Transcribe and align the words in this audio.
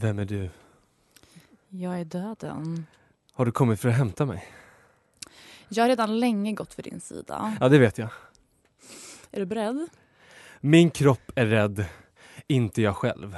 Vem 0.00 0.18
är 0.18 0.24
du? 0.24 0.50
Jag 1.68 2.00
är 2.00 2.04
döden. 2.04 2.86
Har 3.32 3.44
du 3.44 3.52
kommit 3.52 3.80
för 3.80 3.88
att 3.88 3.94
hämta 3.94 4.26
mig? 4.26 4.44
Jag 5.68 5.84
har 5.84 5.88
redan 5.88 6.20
länge 6.20 6.52
gått 6.52 6.74
för 6.74 6.82
din 6.82 7.00
sida. 7.00 7.56
Ja, 7.60 7.68
det 7.68 7.78
vet 7.78 7.98
jag. 7.98 8.08
Är 9.30 9.40
du 9.40 9.46
beredd? 9.46 9.88
Min 10.60 10.90
kropp 10.90 11.32
är 11.34 11.46
rädd, 11.46 11.84
inte 12.46 12.82
jag 12.82 12.96
själv. 12.96 13.36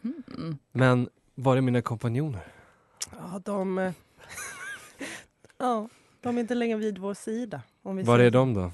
Mhm. 0.00 0.58
Men 0.72 1.08
var 1.34 1.56
är 1.56 1.60
mina 1.60 1.82
kompanjoner? 1.82 2.46
Ja, 3.18 3.40
de... 3.44 3.78
eh, 3.78 3.92
ja, 5.58 5.88
de 6.20 6.36
är 6.36 6.40
inte 6.40 6.54
längre 6.54 6.78
vid 6.78 6.98
vår 6.98 7.14
sida. 7.14 7.62
Om 7.82 7.96
vi 7.96 8.02
Var 8.02 8.18
är 8.18 8.30
de 8.30 8.54
då? 8.54 8.72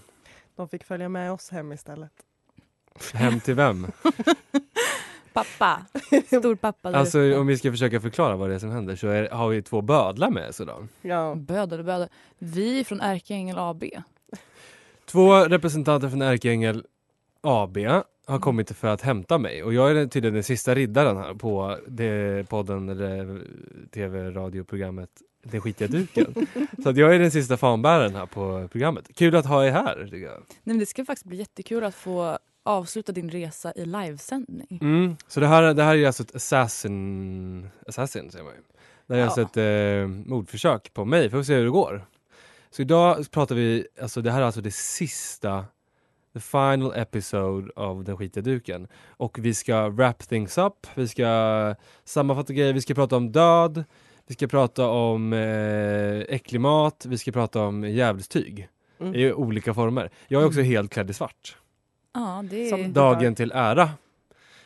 De 0.57 0.69
fick 0.69 0.85
följa 0.85 1.09
med 1.09 1.33
oss 1.33 1.51
hem 1.51 1.73
istället. 1.73 2.13
Hem 3.15 3.41
till 3.41 3.55
vem? 3.55 3.87
Pappa. 5.33 5.87
Stor 6.27 6.55
pappa. 6.55 6.91
där 6.91 6.99
Alltså 6.99 7.41
om 7.41 7.47
vi 7.47 7.59
ska 7.59 7.71
försöka 7.71 8.01
förklara 8.01 8.37
vad 8.37 8.49
det 8.49 8.55
är 8.55 8.59
som 8.59 8.71
händer 8.71 8.97
så 8.97 9.09
är, 9.09 9.29
har 9.31 9.49
vi 9.49 9.63
två 9.63 9.81
bödlar 9.83 10.31
med 10.31 10.49
oss 10.49 10.61
idag. 10.61 10.89
Ja, 11.03 11.35
Böder, 11.35 11.83
böder. 11.83 12.09
Vi 12.39 12.81
är 12.81 12.85
från 12.85 13.01
Ärkeängel 13.01 13.59
AB. 13.59 13.85
Två 15.07 15.35
representanter 15.45 16.09
från 16.09 16.23
Ärkeängel 16.23 16.85
AB 17.41 17.77
har 18.27 18.39
kommit 18.39 18.71
för 18.77 18.89
att 18.89 19.03
hämta 19.03 19.39
mig 19.39 19.63
och 19.63 19.75
jag 19.75 19.91
är 19.91 19.95
den- 19.95 20.09
tydligen 20.09 20.35
den 20.35 20.43
sista 20.45 20.75
riddaren 20.75 21.17
här 21.17 21.35
på 21.35 21.79
det 21.89 22.49
podden 22.49 22.89
eller 22.89 23.41
tv-radioprogrammet 23.95 25.11
Den 25.43 25.61
skitiga 25.61 25.89
duken. 25.89 26.35
så 26.83 26.89
att 26.89 26.97
jag 26.97 27.15
är 27.15 27.19
den 27.19 27.31
sista 27.31 27.57
fanbäraren 27.57 28.15
här 28.15 28.27
på 28.27 28.69
programmet. 28.73 29.11
Kul 29.15 29.37
att 29.37 29.47
ha 29.47 29.65
er 29.67 29.71
här 29.71 30.05
tycker 30.11 30.27
jag. 30.27 30.39
Nej, 30.39 30.47
men 30.63 30.79
det 30.79 30.87
ska 30.87 31.05
faktiskt 31.05 31.27
bli 31.27 31.37
jättekul 31.39 31.85
att 31.85 31.95
få 31.95 32.39
avsluta 32.63 33.13
din 33.13 33.31
resa 33.31 33.73
i 33.77 33.85
livesändning. 33.85 34.79
Mm. 34.83 35.17
Så 35.29 35.41
det 35.41 35.47
här, 35.47 35.75
det 35.75 35.83
här 35.83 35.97
är 35.97 36.07
alltså 36.07 36.23
ett 36.23 36.35
assassin, 36.37 37.71
assassin 37.87 38.31
säger 38.31 38.45
man 38.45 38.55
ju. 38.55 38.61
Det 39.07 39.15
här 39.15 39.21
är 39.21 39.25
Ja. 39.25 39.27
alltså 39.27 39.43
ett 39.43 39.57
eh, 39.57 40.09
mordförsök 40.31 40.93
på 40.95 41.05
mig, 41.05 41.31
får 41.31 41.39
vi 41.39 41.45
se 41.45 41.55
hur 41.55 41.65
det 41.65 41.71
går. 41.71 42.07
Så 42.71 42.83
idag 42.83 43.31
pratar 43.31 43.55
vi, 43.55 43.87
alltså 44.03 44.23
det 44.23 44.31
här 44.31 44.41
är 44.41 44.45
alltså 44.45 44.61
det 44.61 44.75
sista, 44.75 45.65
the 46.35 46.41
final 46.41 46.93
episode 46.97 47.71
av 47.77 48.05
Den 48.05 48.17
skitiga 48.17 48.43
duken. 48.43 48.89
Och 49.09 49.39
vi 49.39 49.55
ska 49.55 49.89
wrap 49.89 50.19
things 50.29 50.59
up, 50.59 50.87
vi 50.95 51.09
ska 51.09 51.75
sammanfatta 52.05 52.53
grejer, 52.53 52.73
vi 52.73 52.81
ska 52.81 52.95
prata 52.95 53.17
om 53.17 53.33
död, 53.33 53.85
vi 54.27 54.35
ska 54.35 54.47
prata 54.47 54.87
om 54.89 55.33
eh, 55.33 56.19
äcklig 56.35 56.61
mat, 56.61 57.05
vi 57.09 57.19
ska 57.19 57.33
prata 57.33 57.61
om 57.63 57.85
djävulstyg 57.85 58.69
Mm. 59.01 59.15
i 59.15 59.33
olika 59.33 59.75
former. 59.75 60.11
Jag 60.29 60.43
är 60.43 60.47
också 60.47 60.61
helt 60.61 60.93
klädd 60.93 61.11
i 61.11 61.13
svart. 61.13 61.57
Ja, 62.15 62.45
det 62.51 62.71
är... 62.71 62.89
Dagen 62.89 63.35
till 63.35 63.53
ära. 63.55 63.91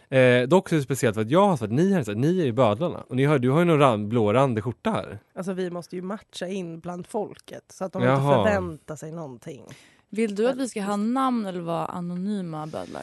Eh, 0.09 0.43
dock 0.49 0.73
är 0.73 0.77
det 0.77 0.83
speciellt 0.83 1.15
för 1.15 1.23
att 1.23 1.31
jag 1.31 1.47
har 1.49 1.57
svart, 1.57 1.71
ni, 1.71 1.93
har 1.93 2.03
svart, 2.03 2.17
ni 2.17 2.41
är 2.41 2.45
ju 2.45 2.53
bödlarna. 2.53 3.05
Och 3.09 3.17
ni 3.17 3.25
har, 3.25 3.39
du 3.39 3.51
har 3.51 3.59
ju 3.59 3.65
någon 3.65 3.79
ran, 3.79 4.09
blårandig 4.09 4.65
skjorta 4.65 4.91
här. 4.91 5.19
alltså 5.35 5.53
vi 5.53 5.71
måste 5.71 5.97
ju 5.97 6.03
matcha 6.03 6.47
in 6.49 6.81
bland 6.81 7.07
folket 7.07 7.65
så 7.69 7.85
att 7.85 7.93
de 7.93 8.03
Jaha. 8.03 8.15
inte 8.15 8.51
förväntar 8.51 8.97
sig 8.97 9.13
någonting. 9.13 9.63
Vill 10.11 10.35
du 10.35 10.49
att 10.49 10.57
vi 10.57 10.69
ska 10.69 10.83
ha 10.83 10.97
namn 10.97 11.47
eller 11.47 11.61
vara 11.61 11.87
anonyma 11.87 12.67
bödlar? 12.67 13.03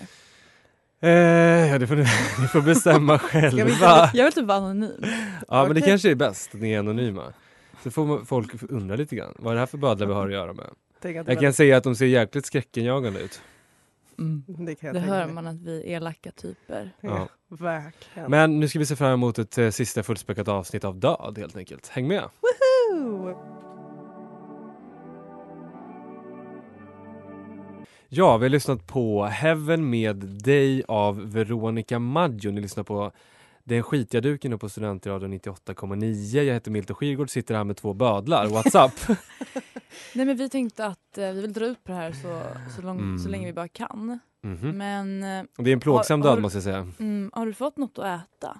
Eh, 0.99 1.09
ja, 1.71 1.77
det 1.79 1.87
får 1.87 1.95
ni, 1.95 2.01
ni 2.41 2.47
får 2.47 2.61
bestämma 2.61 3.19
själva. 3.19 4.09
Jag 4.13 4.25
vill 4.25 4.33
typ 4.33 4.45
vara 4.45 4.57
anonym. 4.57 5.05
Ja, 5.47 5.65
men 5.65 5.75
det 5.75 5.81
kanske 5.81 6.11
är 6.11 6.15
bäst 6.15 6.55
att 6.55 6.61
ni 6.61 6.71
är 6.73 6.79
anonyma. 6.79 7.23
Så 7.83 7.91
får 7.91 8.05
man- 8.05 8.25
folk 8.25 8.71
undra 8.71 8.95
lite 8.95 9.15
grann. 9.15 9.33
Vad 9.39 9.51
är 9.51 9.55
det 9.55 9.59
här 9.59 9.65
för 9.65 9.77
bödlar 9.77 10.07
vi 10.07 10.13
har 10.13 10.27
att 10.27 10.33
göra 10.33 10.53
med? 10.53 10.69
Jag 11.27 11.39
kan 11.39 11.53
säga 11.53 11.77
att 11.77 11.83
de 11.83 11.95
ser 11.95 12.05
jäkligt 12.05 12.45
skräckinjagande 12.45 13.19
ut. 13.19 13.41
Mm. 14.19 14.43
det 14.47 14.75
kan 14.75 14.87
jag 14.87 14.95
Det 14.95 14.99
hör 14.99 15.25
mig. 15.25 15.33
man 15.35 15.47
att 15.47 15.61
vi 15.61 15.77
är 15.77 15.95
elaka 15.95 16.31
typer. 16.31 16.91
Ja. 17.01 17.27
Verkligen. 17.47 18.31
Men 18.31 18.59
nu 18.59 18.67
ska 18.67 18.79
vi 18.79 18.85
se 18.85 18.95
fram 18.95 19.11
emot 19.13 19.39
ett 19.39 19.57
eh, 19.57 19.69
sista 19.69 20.03
fullspäckat 20.03 20.47
avsnitt 20.47 20.83
av 20.83 20.99
Död 20.99 21.37
helt 21.37 21.55
enkelt. 21.57 21.87
Häng 21.87 22.07
med! 22.07 22.23
Woohoo! 22.91 23.35
Ja, 28.09 28.37
vi 28.37 28.45
har 28.45 28.49
lyssnat 28.49 28.87
på 28.87 29.25
Heaven 29.25 29.89
med 29.89 30.15
dig 30.43 30.83
av 30.87 31.31
Veronica 31.31 31.99
Maggio. 31.99 32.51
Ni 32.51 32.61
lyssnar 32.61 32.83
på 32.83 33.11
Den 33.63 33.83
skitiga 33.83 34.21
duken 34.21 34.59
på 34.59 34.69
Studentradion 34.69 35.33
98,9. 35.33 36.41
Jag 36.43 36.53
heter 36.53 36.71
Milton 36.71 36.95
Skirgård, 36.95 37.29
sitter 37.29 37.55
här 37.55 37.63
med 37.63 37.77
två 37.77 37.93
bödlar. 37.93 38.45
What's 38.47 38.85
up? 38.87 39.17
Nej 40.15 40.25
men 40.25 40.37
vi 40.37 40.49
tänkte 40.49 40.85
att 40.85 41.17
eh, 41.17 41.31
vi 41.31 41.41
vill 41.41 41.53
dra 41.53 41.65
ut 41.65 41.83
på 41.83 41.91
det 41.91 41.97
här 41.97 42.11
så, 42.11 42.41
så, 42.75 42.81
lång, 42.81 42.99
Mm. 42.99 43.19
så 43.19 43.29
länge 43.29 43.45
vi 43.45 43.53
bara 43.53 43.67
kan. 43.67 44.19
Mhm. 44.43 44.77
Men 44.77 45.23
eh, 45.23 45.43
Det 45.57 45.69
är 45.69 45.73
en 45.73 45.79
plågsam 45.79 46.21
Har- 46.21 46.27
har 46.29 46.35
död 46.35 46.37
du- 46.37 46.41
måste 46.41 46.57
jag 46.57 46.63
säga. 46.63 46.87
mm, 46.99 47.31
har 47.33 47.45
du 47.45 47.53
fått 47.53 47.77
något 47.77 47.99
att 47.99 48.21
äta? 48.21 48.57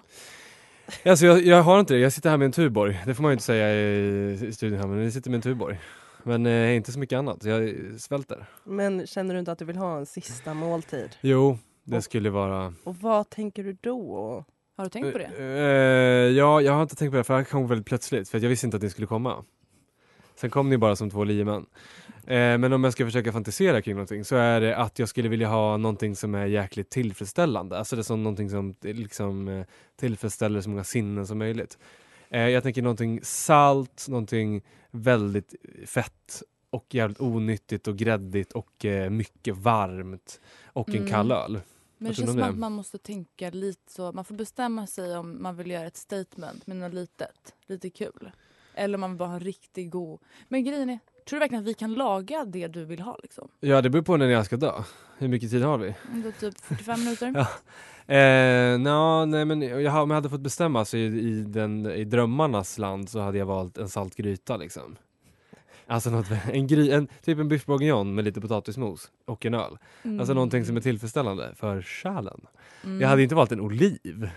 Alltså 1.04 1.26
jag, 1.26 1.42
jag 1.42 1.62
har 1.62 1.80
inte 1.80 1.94
det, 1.94 2.00
jag 2.00 2.12
sitter 2.12 2.30
här 2.30 2.36
med 2.36 2.46
en 2.46 2.52
Tuborg. 2.52 3.00
Det 3.06 3.14
får 3.14 3.22
man 3.22 3.30
ju 3.30 3.32
inte 3.32 3.44
säga 3.44 3.74
i, 3.74 4.46
i 4.46 4.52
studion 4.52 4.78
här, 4.78 4.86
men 4.86 5.04
jag 5.04 5.12
sitter 5.12 5.30
med 5.30 5.36
en 5.38 5.42
Tuborg. 5.42 5.78
Men 6.22 6.46
eh, 6.46 6.76
inte 6.76 6.92
så 6.92 6.98
mycket 6.98 7.16
annat, 7.16 7.44
jag 7.44 7.74
svälter. 8.00 8.46
Men 8.64 9.06
känner 9.06 9.34
du 9.34 9.40
inte 9.40 9.52
att 9.52 9.58
du 9.58 9.64
vill 9.64 9.76
ha 9.76 9.98
en 9.98 10.06
sista 10.06 10.54
måltid? 10.54 11.16
Jo, 11.20 11.58
det 11.84 11.96
Och- 11.96 12.04
skulle 12.04 12.30
vara... 12.30 12.74
Och 12.84 12.96
vad 12.96 13.30
tänker 13.30 13.64
du 13.64 13.76
då? 13.80 14.44
Har 14.82 14.86
du 14.86 14.90
tänkt 14.90 15.12
på 15.12 15.18
det? 15.18 15.30
Eh, 15.38 16.36
ja, 16.36 16.60
jag 16.60 16.72
har 16.72 16.82
inte 16.82 16.96
tänkt 16.96 17.10
på 17.10 17.16
det 17.16 17.24
för 17.24 17.38
det 17.38 17.44
kom 17.44 17.66
väldigt 17.66 17.86
plötsligt 17.86 18.28
för 18.28 18.38
jag 18.38 18.48
visste 18.48 18.66
inte 18.66 18.76
att 18.76 18.82
ni 18.82 18.90
skulle 18.90 19.06
komma. 19.06 19.44
Sen 20.34 20.50
kom 20.50 20.70
ni 20.70 20.78
bara 20.78 20.96
som 20.96 21.10
två 21.10 21.24
liemän. 21.24 21.66
Eh, 22.26 22.58
men 22.58 22.72
om 22.72 22.84
jag 22.84 22.92
ska 22.92 23.04
försöka 23.04 23.32
fantisera 23.32 23.82
kring 23.82 23.94
någonting 23.94 24.24
så 24.24 24.36
är 24.36 24.60
det 24.60 24.76
att 24.76 24.98
jag 24.98 25.08
skulle 25.08 25.28
vilja 25.28 25.48
ha 25.48 25.76
någonting 25.76 26.16
som 26.16 26.34
är 26.34 26.46
jäkligt 26.46 26.90
tillfredsställande. 26.90 27.78
Alltså 27.78 27.96
det 27.96 28.00
är 28.00 28.04
som 28.04 28.22
någonting 28.22 28.50
som 28.50 28.74
eh, 28.84 28.94
liksom 28.94 29.64
tillfredsställer 30.00 30.60
så 30.60 30.70
många 30.70 30.84
sinnen 30.84 31.26
som 31.26 31.38
möjligt. 31.38 31.78
Eh, 32.30 32.48
jag 32.48 32.62
tänker 32.62 32.82
någonting 32.82 33.20
salt, 33.22 34.06
någonting 34.08 34.62
väldigt 34.90 35.54
fett 35.86 36.42
och 36.70 36.86
jävligt 36.90 37.20
onyttigt 37.20 37.88
och 37.88 37.96
gräddigt 37.96 38.52
och 38.52 38.84
eh, 38.84 39.10
mycket 39.10 39.56
varmt 39.56 40.40
och 40.66 40.88
en 40.88 40.96
Mm. 40.96 41.08
kall 41.08 41.32
öl. 41.32 41.60
Men 42.02 42.10
det 42.10 42.16
känns 42.16 42.30
som 42.30 42.38
om 42.38 42.48
att 42.48 42.54
det? 42.54 42.60
man 42.60 42.72
måste 42.72 42.98
tänka 42.98 43.50
lite 43.50 43.92
så. 43.92 44.12
Man 44.12 44.24
får 44.24 44.34
bestämma 44.34 44.86
sig 44.86 45.16
om 45.16 45.42
man 45.42 45.56
vill 45.56 45.70
göra 45.70 45.86
ett 45.86 45.96
statement 45.96 46.66
med 46.66 46.76
något 46.76 46.94
litet, 46.94 47.54
lite 47.66 47.90
kul. 47.90 48.30
Eller 48.74 48.94
om 48.94 49.00
man 49.00 49.10
vill 49.10 49.18
bara 49.18 49.28
ha 49.28 49.34
en 49.34 49.40
riktigt 49.40 49.90
god. 49.90 50.20
Men 50.48 50.64
grejen 50.64 50.90
är, 50.90 50.98
tror 51.28 51.36
du 51.36 51.40
verkligen 51.40 51.62
att 51.62 51.68
vi 51.68 51.74
kan 51.74 51.94
laga 51.94 52.44
det 52.44 52.68
du 52.68 52.84
vill 52.84 53.00
ha 53.00 53.18
liksom? 53.22 53.48
Ja, 53.60 53.80
det 53.80 53.90
beror 53.90 54.02
på 54.02 54.16
när 54.16 54.26
jag 54.26 54.46
ska 54.46 54.56
dö. 54.56 54.72
Hur 55.18 55.28
mycket 55.28 55.50
tid 55.50 55.62
har 55.62 55.78
vi? 55.78 55.94
Om 56.12 56.22
det 56.22 56.32
typ 56.32 56.60
45 56.60 57.04
minuter? 57.04 57.34
Ja. 58.06 58.14
Eh, 58.14 58.78
nå, 58.78 59.24
nej 59.24 59.44
men 59.44 59.62
jag, 59.62 60.02
om 60.02 60.10
jag 60.10 60.14
hade 60.14 60.28
fått 60.28 60.40
bestämma 60.40 60.84
så 60.84 60.96
i, 60.96 61.04
i, 61.04 61.42
den, 61.42 61.86
i 61.86 62.04
drömmarnas 62.04 62.78
land 62.78 63.08
så 63.08 63.20
hade 63.20 63.38
jag 63.38 63.46
valt 63.46 63.78
en 63.78 63.88
salt 63.88 64.14
gryta 64.14 64.56
liksom. 64.56 64.96
Alltså 65.92 66.10
något, 66.10 66.26
en 66.52 66.66
gry, 66.66 66.90
en, 66.90 67.08
typ 67.24 67.38
en 67.38 67.48
biff 67.48 67.66
bourguignon 67.66 68.14
med 68.14 68.24
lite 68.24 68.40
potatismos 68.40 69.10
och 69.24 69.46
en 69.46 69.54
öl. 69.54 69.78
Alltså 70.18 70.34
någonting 70.34 70.64
som 70.64 70.76
är 70.76 70.80
tillfredsställande 70.80 71.52
för 71.56 71.82
själen. 71.82 72.40
Mm. 72.84 73.00
Jag 73.00 73.08
hade 73.08 73.22
inte 73.22 73.34
valt 73.34 73.52
en 73.52 73.60
oliv. 73.60 74.30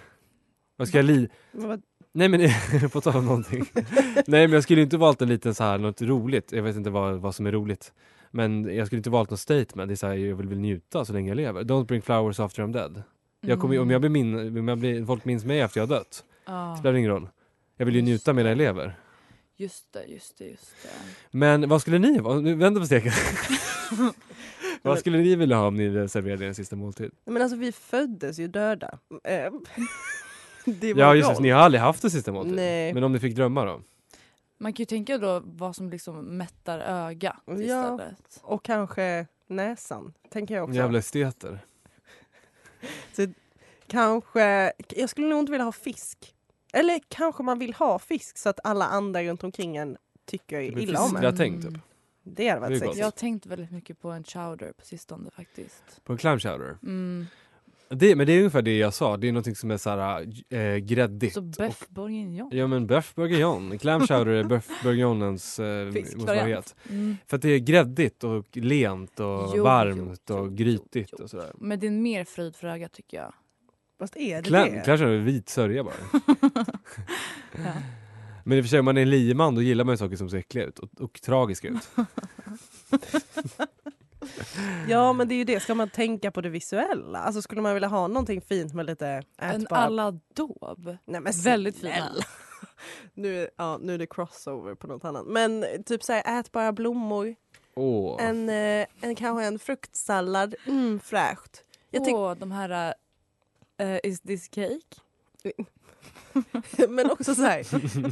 Vad 0.78 0.88
ska 0.88 0.98
jag 0.98 1.06
li... 1.06 1.30
Vad- 1.52 1.82
Nej 2.14 2.30
men 2.30 2.50
på 2.92 3.02
tal 3.02 3.16
om 3.16 3.26
någonting. 3.26 3.66
Nej 4.28 4.48
men 4.48 4.52
jag 4.52 4.64
skulle 4.64 4.82
inte 4.82 4.98
valt 4.98 5.22
en 5.22 5.30
liten 5.30 5.56
så 5.56 5.64
här 5.64 5.78
något 5.78 6.02
roligt. 6.02 6.52
Jag 6.52 6.64
vet 6.64 6.76
inte 6.76 6.90
vad, 6.90 7.14
vad 7.16 7.36
som 7.36 7.46
är 7.46 7.52
roligt. 7.52 7.94
Men 8.32 8.76
jag 8.76 8.88
skulle 8.88 8.98
inte 8.98 9.10
valt 9.10 9.30
något 9.30 9.40
statement. 9.40 9.88
Det 9.90 9.94
är 9.94 9.96
så 9.96 10.08
här, 10.08 10.14
jag 10.14 10.36
vill, 10.36 10.48
vill 10.48 10.60
njuta 10.60 11.06
så 11.06 11.14
länge 11.14 11.30
jag 11.30 11.36
lever. 11.36 11.64
Don't 11.64 11.86
bring 11.86 12.02
flowers 12.02 12.40
after 12.40 12.64
I'm 12.64 12.74
dead. 12.74 13.04
Jag 13.42 13.60
kommer, 13.60 13.80
Om 13.80 13.90
jag 13.92 14.02
blir 14.02 14.10
min, 14.10 14.58
om 14.60 14.68
jag 14.68 14.78
blir, 14.78 15.06
folk 15.06 15.26
minns 15.26 15.46
mig 15.46 15.60
efter 15.60 15.80
jag 15.80 15.88
har 15.88 15.96
dött. 15.96 16.24
Ja, 16.46 16.76
Spelar 16.80 16.96
ingen 16.96 17.12
roll. 17.12 17.28
Jag 17.78 17.86
vill 17.86 17.96
ju 17.96 18.02
njuta 18.02 18.34
medan 18.34 18.50
jag 18.50 18.58
det. 18.58 18.64
lever. 18.64 18.96
Just 19.58 19.94
det, 19.94 20.06
just 20.06 20.38
det, 20.38 20.46
just 20.46 20.76
det. 20.84 20.90
Men 21.32 21.70
vad 21.70 21.82
skulle 21.82 22.00
ni 22.00 22.20
vara? 22.20 22.40
Nu 22.40 22.56
vänder 22.56 22.82
på 22.82 22.86
steken. 22.86 23.12
vad 24.82 25.00
skulle 25.00 25.18
ni 25.18 25.36
vilja 25.36 25.58
ha 25.58 25.68
om 25.68 25.76
ni 25.76 26.10
serverade 26.10 26.46
en 26.46 26.56
sista 26.56 26.76
måltid? 26.76 27.12
Men 27.26 27.42
alltså 27.42 27.58
vi 27.58 27.72
föddes 27.72 28.40
ju 28.40 28.48
döda. 28.48 29.00
Eh, 29.24 29.54
det 30.66 30.94
var 30.94 31.02
Ja 31.02 31.16
just 31.16 31.36
det, 31.36 31.42
ni 31.42 31.50
har 31.50 31.62
aldrig 31.62 31.82
haft 31.82 32.04
en 32.04 32.12
sista 32.12 32.32
måltid. 32.32 32.56
Nej. 32.56 32.94
Men 32.94 33.04
om 33.04 33.12
ni 33.12 33.20
fick 33.20 33.36
drömma 33.36 33.66
då? 33.66 33.82
Man 34.58 34.74
kan 34.74 34.82
ju 34.82 34.86
tänka 34.86 35.18
då 35.18 35.42
vad 35.46 35.76
som 35.76 35.90
liksom 35.90 36.38
mättar 36.38 36.80
ögat 36.80 37.36
Ja. 37.46 37.54
istället. 37.56 38.40
Och 38.42 38.66
kanske 38.66 39.28
näsan, 39.48 40.14
tänker 40.30 40.56
jag 40.56 40.64
också. 40.64 40.76
Jävla 40.76 41.00
esteter. 41.00 41.66
Kanske, 43.88 44.74
jag 44.90 45.10
skulle 45.10 45.28
nog 45.28 45.40
inte 45.40 45.52
vilja 45.52 45.66
ha 45.66 45.72
fisk. 45.72 46.35
Eller 46.76 47.00
kanske 47.08 47.44
man 47.44 47.60
vill 47.60 47.74
ha 47.74 48.00
fisk 48.00 48.38
så 48.38 48.50
att 48.50 48.60
alla 48.64 48.86
andra 48.86 49.24
runt 49.24 49.44
omkring 49.44 49.78
en 49.78 49.98
tycker 50.26 50.62
illa 50.62 51.00
om 51.00 51.06
en. 51.06 51.12
fiskgratäng 51.12 51.62
typ. 51.62 51.74
Det 52.24 52.50
hade 52.50 52.62
Det 52.62 52.66
är 52.66 52.70
varit 52.70 52.80
sexigt. 52.80 52.98
Jag 52.98 53.06
har 53.06 53.12
tänkt 53.12 53.46
väldigt 53.46 53.72
mycket 53.72 54.02
på 54.02 54.10
en 54.12 54.24
chowder 54.24 54.72
på 54.78 54.86
sistone 54.86 55.30
faktiskt. 55.32 56.04
På 56.04 56.14
en 56.14 56.18
clam 56.18 56.40
chowder. 56.40 56.78
Mm. 56.84 57.26
Det, 57.90 58.16
men 58.16 58.28
det 58.28 58.34
är 58.34 58.38
ungefär 58.38 58.62
det 58.62 58.78
jag 58.78 58.94
sa. 58.94 59.18
Det 59.18 59.28
är 59.28 59.32
någonting 59.32 59.56
som 59.56 59.72
är 59.72 59.78
så 59.78 59.90
här 59.90 60.28
äh, 60.50 60.78
gräddigt. 60.78 61.34
Så 61.34 61.42
beef 61.42 61.88
bourguignon. 61.90 62.50
Ja 62.52 62.68
men 62.68 62.88
beef 62.88 63.16
bourguignon. 63.16 63.80
Clam 63.80 64.08
chowder 64.08 64.32
är 64.32 64.44
beef 64.44 64.68
bourguignonens 64.84 65.60
äh, 65.60 65.86
motsvarighet. 65.86 66.76
Mm. 66.90 67.18
För 67.28 67.36
att 67.36 67.42
det 67.42 67.50
är 67.50 67.60
gräddigt 67.60 68.24
och 68.24 68.58
lent 68.58 69.20
och 69.20 69.54
Jo, 69.56 69.64
varmt 69.64 70.22
jo, 70.30 70.36
och 70.36 70.46
jo, 70.48 70.56
grytigt 70.56 71.10
jo, 71.12 71.18
jo. 71.20 71.24
och 71.24 71.30
sådär. 71.30 71.52
Men 71.56 71.80
det 71.80 71.88
är 71.88 71.92
mer 71.92 72.24
fröjd 72.24 72.56
för 72.56 72.68
ögat 72.68 72.94
tycker 72.94 73.18
jag. 73.18 73.34
Fast 74.00 74.18
är 74.18 74.42
det 74.42 74.48
Clam, 74.48 74.70
det? 74.72 74.86
chowder 74.86 75.06
är 75.06 75.18
vit 75.18 75.50
sörja 75.50 75.84
bara. 75.84 75.94
Ja. 77.52 77.72
Men 78.44 78.58
i 78.58 78.62
och 78.62 78.66
för 78.66 78.70
sig 78.70 78.80
om 78.80 78.86
man 78.86 78.98
är 78.98 79.02
en 79.02 79.10
lieman 79.10 79.56
då 79.56 79.62
gillar 79.62 79.84
man 79.86 79.94
ju 79.94 79.98
saker 79.98 80.16
som 80.16 80.30
ser 80.30 80.38
äckliga 80.38 80.66
ut 80.66 80.80
och, 80.80 81.02
och 81.02 81.22
tragiska 81.22 81.68
ut. 81.68 81.90
Ja 84.88 85.14
men 85.14 85.28
det 85.28 85.34
är 85.34 85.38
ju 85.38 85.44
det, 85.44 85.60
ska 85.60 85.76
man 85.76 85.90
tänka 85.90 86.32
på 86.32 86.42
det 86.42 86.50
visuella? 86.50 87.20
Alltså 87.20 87.42
skulle 87.42 87.62
man 87.62 87.74
vilja 87.74 87.90
ha 87.90 88.08
någonting 88.08 88.42
fint 88.42 88.74
med 88.74 88.86
lite 88.86 89.24
En 89.38 89.62
ätbara... 89.62 89.80
aladåb. 89.80 90.98
Nej, 91.06 91.22
men 91.22 91.34
Väldigt 91.44 91.78
fina. 91.80 92.10
Nu, 93.14 93.48
ja, 93.58 93.78
nu 93.82 93.94
är 93.94 93.98
det 93.98 94.08
crossover 94.08 94.76
på 94.76 94.88
något 94.88 95.06
annat. 95.06 95.26
Men 95.26 95.66
typ 95.86 96.04
så 96.04 96.14
här, 96.14 96.40
ätbara 96.40 96.72
blommor, 96.72 97.36
Åh. 97.76 98.24
en, 98.24 98.50
eh, 98.50 98.86
en, 99.02 99.16
kanske 99.16 99.46
en 99.46 99.60
fruktsallad, 99.60 100.56
mm, 100.68 101.00
fräscht. 101.00 101.64
Jag 101.92 102.08
Åh, 102.08 102.36
de 102.36 102.52
här 102.52 102.94
uh, 103.82 103.98
Is 104.04 104.22
this 104.22 104.48
cake? 104.48 105.02
men 106.90 107.12
också 107.12 107.36
så 107.36 107.42
här, 107.42 107.66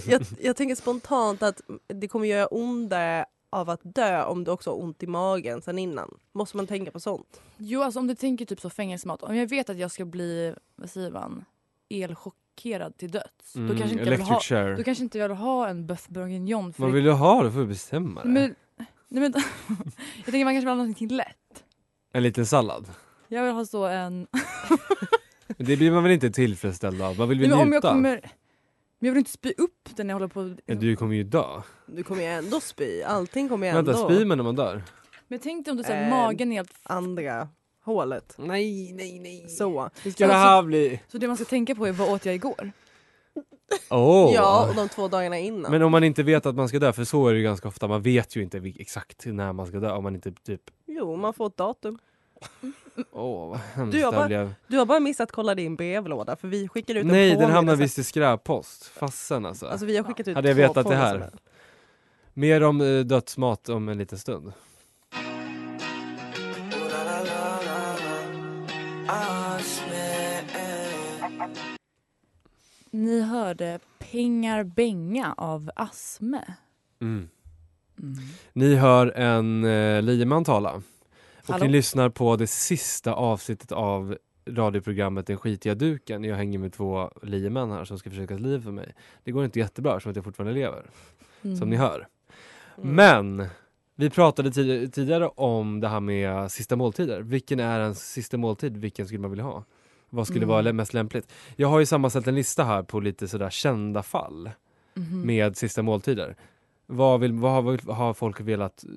jag, 0.09 0.21
jag 0.41 0.55
tänker 0.55 0.75
spontant 0.75 1.43
att 1.43 1.61
det 1.87 2.07
kommer 2.07 2.25
göra 2.27 2.47
ondare 2.47 3.25
av 3.49 3.69
att 3.69 3.79
dö 3.83 4.23
om 4.23 4.43
du 4.43 4.51
också 4.51 4.69
har 4.69 4.83
ont 4.83 5.03
i 5.03 5.07
magen 5.07 5.61
sen 5.61 5.79
innan. 5.79 6.17
Måste 6.31 6.57
man 6.57 6.67
tänka 6.67 6.91
på 6.91 6.99
sånt? 6.99 7.41
Jo, 7.57 7.81
alltså 7.81 7.99
om 7.99 8.07
du 8.07 8.15
tänker 8.15 8.45
typ 8.45 8.61
så 8.61 8.69
fängelsemat. 8.69 9.23
Om 9.23 9.35
jag 9.35 9.47
vet 9.47 9.69
att 9.69 9.77
jag 9.77 9.91
ska 9.91 10.05
bli, 10.05 10.55
vad 10.75 10.89
säger 10.89 11.11
man, 11.11 11.45
elchockerad 11.89 12.97
till 12.97 13.11
döds. 13.11 13.55
Mm, 13.55 13.67
då, 13.67 13.77
kanske 13.77 13.91
inte 13.99 14.09
jag 14.09 14.17
vill 14.17 14.25
ha, 14.25 14.39
chair. 14.39 14.77
då 14.77 14.83
kanske 14.83 15.03
inte 15.03 15.17
jag 15.17 15.29
vill 15.29 15.37
ha 15.37 15.67
en 15.67 15.87
beef 15.87 16.07
bourguignon. 16.07 16.73
Vad 16.77 16.89
det- 16.89 16.93
vill 16.93 17.03
du 17.03 17.11
ha 17.11 17.43
då? 17.43 17.51
får 17.51 17.59
du 17.59 17.65
bestämma 17.65 18.23
dig. 18.23 18.31
men, 18.31 18.55
nej, 18.77 19.29
men, 19.29 19.33
jag 20.17 20.25
tänker 20.25 20.45
man 20.45 20.53
kanske 20.53 20.59
vill 20.65 20.67
ha 20.67 20.75
någonting 20.75 21.07
lätt. 21.09 21.63
En 22.13 22.23
liten 22.23 22.45
sallad. 22.45 22.87
Jag 23.27 23.43
vill 23.43 23.53
ha 23.53 23.65
så 23.65 23.85
en... 23.85 24.27
Men 25.47 25.67
Det 25.67 25.77
blir 25.77 25.91
man 25.91 26.03
väl 26.03 26.11
inte 26.11 26.29
tillfredsställd 26.31 27.01
av? 27.01 27.17
Man 27.17 27.29
vill 27.29 27.37
Nej, 27.37 27.47
väl 27.47 27.57
men 27.57 27.67
om 27.67 27.73
jag 27.73 27.77
njuta? 27.77 27.89
kommer... 27.89 28.21
Men 28.99 29.07
jag 29.07 29.13
vill 29.13 29.19
inte 29.19 29.31
spy 29.31 29.53
upp 29.57 29.89
den 29.95 30.07
när 30.07 30.13
jag 30.13 30.15
håller 30.19 30.27
på... 30.27 30.55
Men 30.65 30.79
du 30.79 30.95
kommer 30.95 31.15
ju 31.15 31.23
dö. 31.23 31.61
Du 31.85 32.03
kommer 32.03 32.21
ju 32.21 32.27
ändå 32.27 32.59
spy, 32.59 33.01
allting 33.03 33.49
kommer 33.49 33.67
ju 33.67 33.77
ändå 33.77 33.91
Vänta, 33.91 34.09
spyr 34.09 34.25
man 34.25 34.37
när 34.37 34.43
man 34.43 34.55
dör? 34.55 34.83
Men 35.27 35.39
tänk 35.39 35.65
dig 35.65 35.71
om 35.71 35.77
det 35.77 35.83
är 35.83 35.87
så 35.87 35.93
här, 35.93 36.03
Eh, 36.03 36.09
magen 36.09 36.51
är 36.51 36.55
helt... 36.55 36.71
andra 36.83 37.47
hålet. 37.83 38.35
Nej, 38.37 38.93
nej, 38.93 39.19
nej. 39.19 39.49
Så. 39.49 39.89
Hur 40.03 40.11
ska 40.11 40.27
det 40.27 40.33
här 40.33 40.63
bli? 40.63 40.99
Så 41.07 41.17
det 41.17 41.27
man 41.27 41.35
ska 41.37 41.45
tänka 41.45 41.75
på 41.75 41.85
är 41.87 41.91
vad 41.91 42.09
åt 42.13 42.25
jag 42.25 42.35
igår? 42.35 42.71
Åh! 43.89 44.31
Ja, 44.35 44.67
och 44.69 44.75
de 44.75 44.89
två 44.89 45.07
dagarna 45.07 45.37
innan. 45.39 45.71
Men 45.71 45.81
om 45.81 45.91
man 45.91 46.03
inte 46.03 46.23
vet 46.23 46.45
att 46.45 46.55
man 46.55 46.67
ska 46.69 46.79
dö, 46.79 46.93
för 46.93 47.03
så 47.03 47.27
är 47.27 47.31
det 47.33 47.37
ju 47.37 47.43
ganska 47.43 47.67
ofta, 47.67 47.87
man 47.87 48.01
vet 48.01 48.35
ju 48.35 48.43
inte 48.43 48.57
exakt 48.79 49.25
när 49.25 49.53
man 49.53 49.67
ska 49.67 49.79
dö 49.79 49.91
om 49.91 50.03
man 50.03 50.15
inte 50.15 50.31
typ... 50.31 50.61
Jo, 50.85 51.15
man 51.15 51.33
får 51.33 51.47
ett 51.47 51.57
datum. 51.57 51.99
Åh 53.11 53.49
vad 53.49 53.59
hemskt 53.59 53.91
Du, 53.97 54.03
här 54.03 54.11
bara- 54.11 54.27
blev. 54.27 54.53
Du 54.67 54.77
har 54.77 54.85
bara 54.85 54.99
missat 54.99 55.31
kolla 55.31 55.55
din 55.55 55.75
brevlåda 55.75 56.35
för 56.35 56.47
vi 56.47 56.67
skickar 56.67 56.95
ut 56.95 57.01
en 57.01 57.07
Nej, 57.07 57.35
den 57.35 57.51
hamnar 57.51 57.75
visst 57.75 57.99
i 57.99 58.03
skräppost. 58.03 58.85
Fasen 58.85 59.45
alltså. 59.45 59.65
Alltså 59.67 59.85
vi 59.85 59.97
har 59.97 60.03
skickat 60.03 60.27
ut 60.27 60.35
Hade 60.35 60.47
jag 60.47 60.55
vetat 60.55 60.87
det 60.89 60.95
här. 60.95 61.29
Mer 62.33 62.63
om 62.63 62.81
eh, 62.81 62.99
dödsmat 62.99 63.69
om 63.69 63.89
en 63.89 63.97
liten 63.97 64.17
stund. 64.19 64.53
Ni 72.91 73.21
hörde 73.21 73.79
Pengar 73.99 74.63
Benga 74.63 75.33
av 75.37 75.71
Asme. 75.75 76.43
Mm. 77.01 77.29
Mm. 77.99 78.13
Ni 78.53 78.75
hör 78.75 79.07
en 79.17 79.63
eh, 79.63 80.01
lieman 80.01 80.43
tala. 80.43 80.81
Och 81.47 81.53
Hallå? 81.53 81.65
ni 81.65 81.71
lyssnar 81.71 82.09
på 82.09 82.35
det 82.35 82.47
sista 82.47 83.13
avsnittet 83.13 83.71
av 83.71 84.17
radioprogrammet 84.47 85.27
Den 85.27 85.37
skitiga 85.37 85.75
duken. 85.75 86.23
Jag 86.23 86.35
hänger 86.35 86.59
med 86.59 86.73
två 86.73 87.11
liemän 87.21 87.71
här 87.71 87.85
som 87.85 87.99
ska 87.99 88.09
försöka 88.09 88.37
liv 88.37 88.63
för 88.63 88.71
mig. 88.71 88.93
Det 89.23 89.31
går 89.31 89.45
inte 89.45 89.59
jättebra 89.59 89.99
som 89.99 90.09
att 90.09 90.15
jag 90.15 90.25
fortfarande 90.25 90.53
lever, 90.53 90.85
Mm. 91.43 91.57
som 91.57 91.69
ni 91.69 91.75
hör. 91.75 92.07
Mm. 92.77 92.95
Men 92.95 93.47
vi 93.95 94.09
pratade 94.09 94.51
tid- 94.51 94.93
tidigare 94.93 95.27
om 95.27 95.79
det 95.79 95.87
här 95.87 95.99
med 95.99 96.51
sista 96.51 96.75
måltider. 96.75 97.21
Vilken 97.21 97.59
är 97.59 97.79
en 97.79 97.95
sista 97.95 98.37
måltid? 98.37 98.77
Vilken 98.77 99.05
skulle 99.05 99.19
man 99.19 99.29
vilja 99.31 99.43
ha? 99.45 99.63
Vad 100.09 100.27
skulle 100.27 100.43
Mm. 100.43 100.49
vara 100.49 100.73
mest 100.73 100.93
lämpligt? 100.93 101.31
Jag 101.55 101.67
har 101.67 101.79
ju 101.79 101.85
sammanställt 101.85 102.27
en 102.27 102.35
lista 102.35 102.63
här 102.63 102.83
på 102.83 102.99
lite 102.99 103.27
sådär 103.27 103.49
kända 103.49 104.03
fall 104.03 104.49
Mhm. 104.93 105.21
med 105.25 105.57
sista 105.57 105.81
måltider. 105.81 106.35
Vad, 106.93 107.19
vill, 107.19 107.33
vad, 107.33 107.51
har, 107.51 107.79
vad 107.83 107.95
har 107.95 108.13
folk 108.13 108.41
velat 108.41 108.83
eh, 108.83 108.89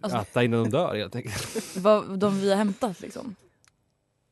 Alltså- 0.00 0.18
äta 0.18 0.42
innan 0.44 0.62
de 0.62 0.70
dör 0.70 0.94
helt 0.94 1.16
enkelt? 1.16 1.76
Vad 1.76 2.18
de 2.18 2.40
vi 2.40 2.50
har 2.50 2.56
hämtat 2.56 3.00
liksom. 3.00 3.34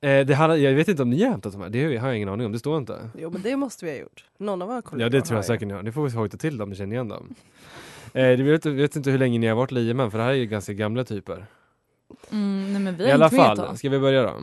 Eh, 0.00 0.26
det 0.26 0.34
handlar, 0.34 0.56
jag 0.56 0.74
vet 0.74 0.88
inte 0.88 1.02
om 1.02 1.10
ni 1.10 1.22
har 1.22 1.30
hämtat 1.30 1.52
de 1.52 1.62
här, 1.62 1.68
det 1.68 1.96
har 1.96 2.08
jag 2.08 2.16
ingen 2.16 2.28
aning 2.28 2.46
om, 2.46 2.52
det 2.52 2.58
står 2.58 2.78
inte. 2.78 3.10
Jo 3.18 3.30
men 3.30 3.42
det 3.42 3.56
måste 3.56 3.84
vi 3.84 3.90
ha 3.90 3.98
gjort. 3.98 4.24
Någon 4.38 4.62
av 4.62 4.68
våra 4.68 4.82
kollegor 4.82 5.06
Ja 5.14 5.20
det 5.20 5.26
tror 5.26 5.38
jag 5.38 5.44
säkert 5.44 5.68
ni 5.68 5.74
har, 5.74 5.82
ni 5.82 5.92
får 5.92 6.10
hojta 6.10 6.36
till 6.36 6.58
dem, 6.58 6.70
ni 6.70 6.76
känner 6.76 6.92
igen 6.92 7.08
dem. 7.08 7.34
Eh, 8.12 8.36
det 8.36 8.42
vet, 8.42 8.66
vet 8.66 8.96
inte 8.96 9.10
hur 9.10 9.18
länge 9.18 9.38
ni 9.38 9.46
har 9.46 9.56
varit 9.56 9.70
liemän 9.70 10.10
för 10.10 10.18
det 10.18 10.24
här 10.24 10.30
är 10.30 10.34
ju 10.34 10.46
ganska 10.46 10.72
gamla 10.72 11.04
typer. 11.04 11.46
Mm, 12.30 12.72
nej 12.72 12.82
men 12.82 12.96
vi 12.96 13.02
har 13.02 13.10
I 13.10 13.12
alla 13.12 13.30
fall, 13.30 13.76
ska 13.76 13.88
vi 13.88 13.98
börja 13.98 14.22
då? 14.22 14.42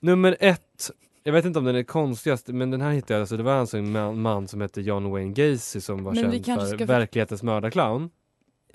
Nummer 0.00 0.36
ett, 0.40 0.90
jag 1.26 1.32
vet 1.32 1.44
inte 1.44 1.58
om 1.58 1.64
den 1.64 1.76
är 1.76 1.82
konstigast, 1.82 2.48
men 2.48 2.70
den 2.70 2.80
här 2.80 2.90
hittade 2.92 3.14
jag, 3.14 3.20
alltså 3.20 3.36
det 3.36 3.42
var 3.42 3.52
alltså 3.54 3.78
en 3.78 3.92
man, 3.92 4.20
man 4.22 4.48
som 4.48 4.60
hette 4.60 4.80
John 4.80 5.10
Wayne 5.10 5.32
Gacy 5.32 5.80
som 5.80 6.04
var 6.04 6.12
Men 6.14 6.44
känd 6.44 6.60
för 6.60 6.66
ska 6.66 6.78
för- 6.78 6.84
verklighetens 6.86 7.42
mördarclown. 7.42 8.10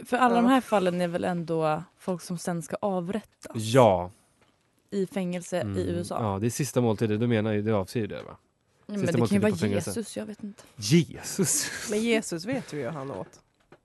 För 0.05 0.17
alla 0.17 0.35
Ja. 0.35 0.41
de 0.41 0.47
här 0.47 0.61
fallen 0.61 1.01
är 1.01 1.07
väl 1.07 1.23
ändå 1.23 1.83
folk 1.99 2.21
som 2.21 2.37
sen 2.37 2.61
ska 2.61 2.75
avrättas 2.81 3.51
Ja. 3.55 4.11
i 4.91 5.05
fängelse 5.05 5.61
Mm. 5.61 5.77
i 5.77 5.81
USA. 5.81 6.17
Ja, 6.33 6.39
det 6.39 6.45
är 6.45 6.49
sista 6.49 6.81
måltiden, 6.81 7.19
du 7.19 7.27
menar 7.27 7.53
ju, 7.53 7.61
det 7.61 7.71
avser 7.75 7.99
ju 7.99 8.07
det 8.07 8.15
va? 8.23 8.31
Ja, 8.31 8.35
men 8.85 8.99
Sista 8.99 9.11
det 9.17 9.27
kan 9.27 9.35
ju 9.35 9.39
vara. 9.67 9.69
Jesus, 9.71 10.17
jag 10.17 10.25
vet 10.25 10.43
inte. 10.43 10.63
Jesus! 10.75 11.71
Men 11.91 11.99
Jesus 12.01 12.45
vet 12.45 12.73
vi 12.73 12.77
ju 12.77 12.83
hur 12.83 12.91
han 12.91 13.11
åt. 13.11 13.39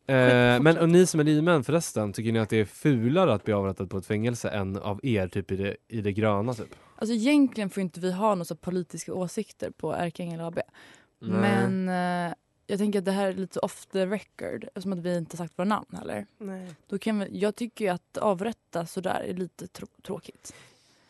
Eh, 0.06 0.14
men 0.60 0.78
och 0.78 0.88
ni 0.88 1.06
som 1.06 1.20
är 1.20 1.24
liemän 1.24 1.64
förresten, 1.64 2.12
tycker 2.12 2.32
ni 2.32 2.38
att 2.38 2.48
det 2.48 2.56
är 2.60 2.64
fulare 2.64 3.34
att 3.34 3.44
bli 3.44 3.54
avrättad 3.54 3.90
på 3.90 3.98
ett 3.98 4.06
fängelse 4.06 4.48
än 4.48 4.76
av 4.76 5.00
er 5.02 5.28
typ 5.28 5.50
i 5.52 5.56
det, 5.56 5.76
i 5.88 6.00
det 6.00 6.12
gröna 6.12 6.54
typ? 6.54 6.74
Alltså 7.04 7.14
egentligen 7.14 7.70
får 7.70 7.80
inte 7.80 8.00
vi 8.00 8.12
ha 8.12 8.34
några 8.34 8.44
så 8.44 8.56
politiska 8.56 9.14
åsikter 9.14 9.70
på 9.70 9.92
Ärkeängel 9.92 10.40
AB. 10.40 10.58
Men 11.18 11.88
eh, 11.88 12.34
jag 12.66 12.78
tänker 12.78 12.98
att 12.98 13.04
det 13.04 13.12
här 13.12 13.26
är 13.28 13.34
lite 13.34 13.58
off 13.60 13.86
the 13.86 14.06
record 14.06 14.64
eftersom 14.64 14.92
att 14.92 14.98
vi 14.98 15.16
inte 15.16 15.36
sagt 15.36 15.58
våra 15.58 15.64
namn 15.68 15.86
heller. 15.92 16.26
Nej. 16.38 16.74
Då 16.86 16.98
kan 16.98 17.18
vi, 17.18 17.38
jag 17.38 17.56
tycker 17.56 17.84
ju 17.84 17.90
att 17.90 18.16
avrätta 18.16 18.86
sådär 18.86 19.24
är 19.28 19.34
lite 19.34 19.66
trå- 19.66 20.02
tråkigt. 20.02 20.54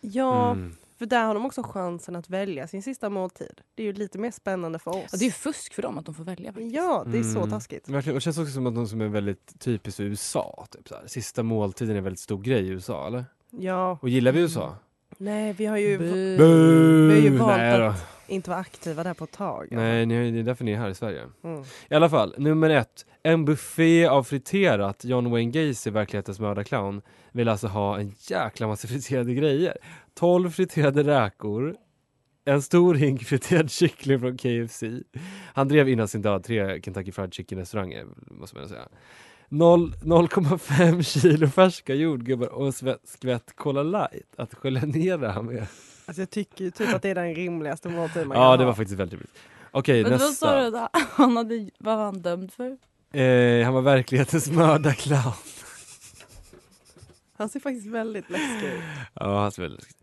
Ja, 0.00 0.50
Mm. 0.52 0.76
för 0.98 1.06
där 1.06 1.24
har 1.24 1.34
de 1.34 1.46
också 1.46 1.62
chansen 1.62 2.16
att 2.16 2.30
välja 2.30 2.68
sin 2.68 2.82
sista 2.82 3.10
måltid. 3.10 3.60
Det 3.74 3.82
är 3.82 3.86
ju 3.86 3.92
lite 3.92 4.18
mer 4.18 4.30
spännande 4.30 4.78
för 4.78 4.90
oss. 4.90 4.96
Ja, 5.12 5.18
det 5.18 5.24
är 5.24 5.26
ju 5.26 5.32
fusk 5.32 5.74
för 5.74 5.82
dem 5.82 5.98
att 5.98 6.06
de 6.06 6.14
får 6.14 6.24
välja. 6.24 6.52
Faktiskt. 6.52 6.74
Ja, 6.74 7.04
det 7.06 7.18
är 7.18 7.22
så 7.22 7.38
Mm. 7.38 7.50
taskigt. 7.50 7.88
Verkligen, 7.88 8.14
och 8.14 8.16
det 8.20 8.20
känns 8.24 8.38
också 8.38 8.52
som 8.52 8.66
att 8.66 8.74
de 8.74 8.86
som 8.88 9.00
är 9.00 9.08
väldigt 9.08 9.60
typiskt 9.60 9.96
för 9.96 10.04
USA. 10.04 10.66
Typ, 10.70 10.88
så 10.88 10.94
här. 10.94 11.06
Sista 11.06 11.42
måltiden 11.42 11.94
är 11.94 11.98
en 11.98 12.04
väldigt 12.04 12.20
stor 12.20 12.42
grej 12.42 12.64
i 12.64 12.68
USA, 12.68 13.06
eller? 13.06 13.24
Ja, 13.50 13.98
Och 14.02 14.08
gillar 14.08 14.32
vi 14.32 14.40
USA? 14.40 14.76
Nej 15.18 15.52
vi 15.52 15.66
har 15.66 15.76
ju... 15.76 15.96
Vi 15.96 17.12
har 17.12 17.20
ju 17.20 17.36
valt 17.36 17.56
Nej 17.56 17.82
att 17.82 18.14
inte 18.26 18.50
vara 18.50 18.60
aktiva 18.60 19.04
där 19.04 19.14
på 19.14 19.24
ett 19.24 19.32
tag. 19.32 19.68
Nej, 19.70 20.06
ni, 20.06 20.30
det 20.30 20.38
är 20.38 20.42
därför 20.42 20.64
ni 20.64 20.72
är 20.72 20.76
här 20.76 20.88
i 20.88 20.94
Sverige. 20.94 21.22
Mm. 21.44 21.64
I 21.88 21.94
alla 21.94 22.08
fall, 22.08 22.34
nummer 22.38 22.70
ett. 22.70 23.06
En 23.22 23.44
buffé 23.44 24.06
av 24.06 24.24
friterat. 24.24 25.04
John 25.04 25.30
Wayne 25.30 25.50
Gacy, 25.50 25.90
verklighetens 25.90 26.40
mördarclown, 26.40 27.02
vill 27.32 27.48
alltså 27.48 27.66
ha 27.66 27.98
en 27.98 28.12
jäkla 28.18 28.66
massa 28.66 28.88
friterade 28.88 29.34
grejer. 29.34 29.76
12 30.14 30.50
friterade 30.50 31.02
räkor, 31.02 31.76
en 32.44 32.62
stor 32.62 32.94
hink 32.94 33.24
friterad 33.24 33.70
kyckling 33.70 34.20
från 34.20 34.36
KFC. 34.36 34.82
Han 35.54 35.68
drev 35.68 35.88
innan 35.88 36.08
sin 36.08 36.22
död 36.22 36.44
tre 36.44 36.82
Kentucky 36.82 37.12
Fried 37.12 37.34
Chicken 37.34 37.58
restauranger, 37.58 38.06
måste 38.26 38.56
man 38.56 38.68
säga. 38.68 38.88
Noll- 39.54 39.94
0,5 40.02 41.02
kilo 41.02 41.48
färska 41.48 41.94
jordgubbar 41.94 42.46
och 42.48 42.66
en 42.66 42.72
skvätt- 42.72 43.54
Cola 43.56 43.82
light 43.82 44.34
att 44.36 44.54
gelinera 44.62 45.42
med. 45.42 45.66
Alltså 46.06 46.22
jag 46.22 46.30
tycker 46.30 46.64
ju 46.64 46.70
typ 46.70 46.94
att 46.94 47.02
det 47.02 47.08
är 47.10 47.14
den 47.14 47.34
rimligaste 47.34 47.88
måltiden 47.88 48.28
man 48.28 48.36
Ja, 48.38 48.50
kan 48.52 48.58
det 48.58 48.64
ha. 48.64 48.70
var 48.70 48.74
faktiskt 48.76 49.00
väldigt 49.00 49.12
rimligt. 49.12 49.32
Okej, 49.70 50.02
Men 50.02 50.10
vad 50.12 50.20
sa 50.20 50.26
nästa. 50.26 50.64
du 50.64 50.70
då? 50.70 50.88
Han 50.92 51.36
hade, 51.36 51.70
vad 51.78 51.96
var 51.96 52.04
han 52.04 52.22
dömd 52.22 52.52
för? 52.52 52.76
Eh, 53.20 53.64
han 53.64 53.74
var 53.74 53.80
verklighetens 53.82 54.50
mördarclown. 54.50 55.32
Han 57.36 57.48
ser 57.48 57.60
faktiskt 57.60 57.86
väldigt 57.86 58.30
läskig 58.30 58.68
ut. 58.68 58.80
Ja, 59.14 59.40
han 59.42 59.52
ser 59.52 59.62
väldigt 59.62 59.80
läskigt. 59.80 60.00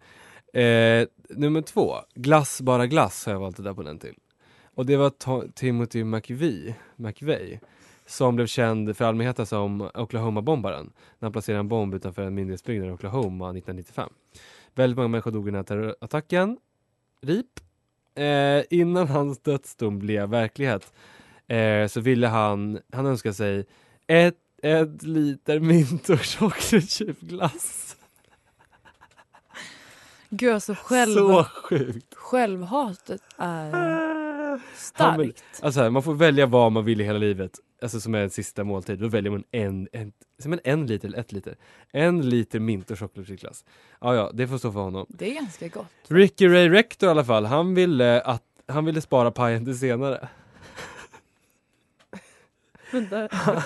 Eh, 0.53 1.37
nummer 1.37 1.61
två, 1.61 1.95
Glass 2.15 2.61
bara 2.61 2.87
glass 2.87 3.25
har 3.25 3.33
jag 3.33 3.39
valt 3.39 3.59
att 3.59 3.65
där 3.65 3.73
på 3.73 3.83
den 3.83 3.99
till. 3.99 4.15
Och 4.75 4.85
det 4.85 4.97
var 4.97 5.09
Timothy 5.51 6.03
McVeigh, 6.03 6.73
McVeigh 6.95 7.59
som 8.11 8.35
blev 8.35 8.47
känd 8.47 8.97
för 8.97 9.05
allmänheten 9.05 9.45
som 9.45 9.81
Oklahoma-bombaren 9.93 10.85
när 11.19 11.25
han 11.25 11.31
placerade 11.31 11.59
en 11.59 11.67
bomb 11.67 11.93
utanför 11.93 12.21
en 12.21 12.35
myndighetsbyggnad 12.35 12.87
i 12.89 12.91
Oklahoma 12.91 13.45
1995. 13.49 14.09
Väldigt 14.75 14.97
många 14.97 15.07
människor 15.07 15.31
dog 15.31 15.47
i 15.47 15.51
den 15.51 15.55
här 15.55 15.63
terrorattacken. 15.63 16.57
RIP. 17.21 17.47
Eh, 18.15 18.63
innan 18.79 19.07
hans 19.07 19.39
dödsdom 19.39 19.99
blev 19.99 20.29
verklighet 20.29 20.93
eh, 21.47 21.87
så 21.87 21.99
ville 22.01 22.27
han, 22.27 22.79
han 22.93 23.05
önskade 23.05 23.33
sig 23.33 23.65
ett, 24.07 24.35
ett 24.63 25.03
liter 25.03 25.59
mint 25.59 26.09
och 26.09 26.19
chokladchipglass. 26.21 27.95
Gud 30.29 30.53
alltså 30.53 30.75
själv, 30.77 31.13
Så 31.15 31.43
sjukt! 31.43 32.15
självhatet 32.15 33.21
är 33.37 33.71
Han 34.93 35.19
vill- 35.19 35.33
starkt. 35.33 35.43
Alltså 35.63 35.79
här, 35.81 35.89
man 35.89 36.03
får 36.03 36.13
välja 36.13 36.45
vad 36.45 36.71
man 36.71 36.85
vill 36.85 37.01
i 37.01 37.03
hela 37.03 37.19
livet, 37.19 37.59
alltså 37.81 37.99
som 37.99 38.15
är 38.15 38.19
en 38.19 38.29
sista 38.29 38.63
måltid. 38.63 38.99
Då 38.99 39.07
väljer 39.07 39.31
man 39.31 39.43
en, 39.51 39.87
en, 39.91 40.13
en, 40.43 40.59
en 40.63 40.87
liter 40.87 41.07
eller 41.07 41.17
ett 41.17 41.31
liter. 41.31 41.55
En 41.91 42.29
liter 42.29 42.59
mint 42.59 42.91
och 42.91 42.99
chokladchipglass. 42.99 43.65
Ja, 44.01 44.15
ja, 44.15 44.31
det 44.33 44.47
får 44.47 44.57
stå 44.57 44.71
för 44.71 44.79
honom. 44.79 45.05
Det 45.09 45.31
är 45.31 45.35
ganska 45.35 45.67
gott. 45.67 45.87
Ricky 46.07 46.47
Ray 46.47 46.69
Rector 46.69 47.07
i 47.07 47.11
alla 47.11 47.25
fall, 47.25 47.45
han 47.45 47.75
ville 47.75 48.21
att 48.21 48.43
han 48.67 48.85
ville 48.85 49.01
spara 49.01 49.31
pajen 49.31 49.65
till 49.65 49.79
senare. 49.79 50.29
Vänta. 52.91 53.29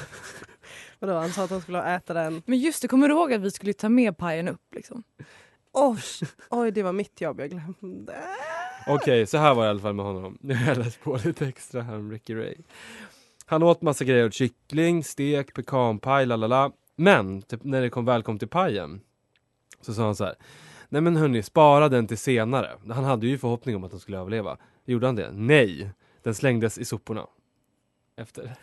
Vadå, 1.00 1.14
han 1.14 1.30
sa 1.30 1.44
att 1.44 1.50
han 1.50 1.62
skulle 1.62 1.96
äta 1.96 2.14
den. 2.14 2.42
Men 2.46 2.60
just 2.60 2.82
det, 2.82 2.88
kommer 2.88 3.08
du 3.08 3.14
ihåg 3.14 3.34
att 3.34 3.42
vi 3.42 3.52
skulle 3.52 3.74
ta 3.74 3.90
med 3.90 4.18
pajen 4.18 4.48
upp 4.48 4.74
liksom? 4.76 5.04
Oj, 5.72 6.00
oj, 6.50 6.72
det 6.72 6.84
var 6.84 6.94
mitt 6.94 7.22
jobb, 7.22 7.40
jag 7.40 7.50
glömde. 7.50 8.16
Okej, 8.88 9.28
så 9.28 9.38
här 9.38 9.54
var 9.54 9.64
det 9.64 9.68
i 9.68 9.70
alla 9.70 9.80
fall 9.80 9.94
med 9.94 10.06
honom. 10.06 10.38
Nu 10.42 10.56
har 10.56 10.68
jag 10.68 10.78
läst 10.78 11.02
på 11.02 11.20
lite 11.24 11.48
extra 11.48 11.82
här 11.82 11.96
om 11.96 12.12
Ricky 12.12 12.36
Ray. 12.36 12.56
Han 13.46 13.64
åt 13.64 13.82
massa 13.82 14.06
grejer, 14.06 14.30
kyckling, 14.30 15.04
stek, 15.04 15.54
pekanpaj, 15.54 16.26
lalala. 16.26 16.72
Men 16.96 17.42
typ, 17.42 17.64
när 17.64 17.82
det 17.82 17.90
kom, 17.90 18.06
väl 18.06 18.24
kom 18.24 18.40
till 18.40 18.48
pajen 18.48 19.02
så 19.82 19.94
sa 19.94 20.06
han 20.06 20.16
så 20.16 20.24
här. 20.26 20.36
Nej 20.90 21.02
men 21.02 21.16
hörni, 21.16 21.44
spara 21.44 21.90
den 21.90 22.08
till 22.08 22.18
senare. 22.18 22.72
Han 22.90 23.04
hade 23.04 23.28
ju 23.28 23.38
förhoppning 23.38 23.76
om 23.76 23.84
att 23.84 23.92
han 23.92 24.00
skulle 24.00 24.18
överleva. 24.18 24.58
Gjorde 24.86 25.06
han 25.06 25.16
det? 25.16 25.32
Nej! 25.32 25.90
Den 26.24 26.36
slängdes 26.36 26.78
i 26.78 26.86
soporna. 26.86 27.28
Efter. 28.18 28.56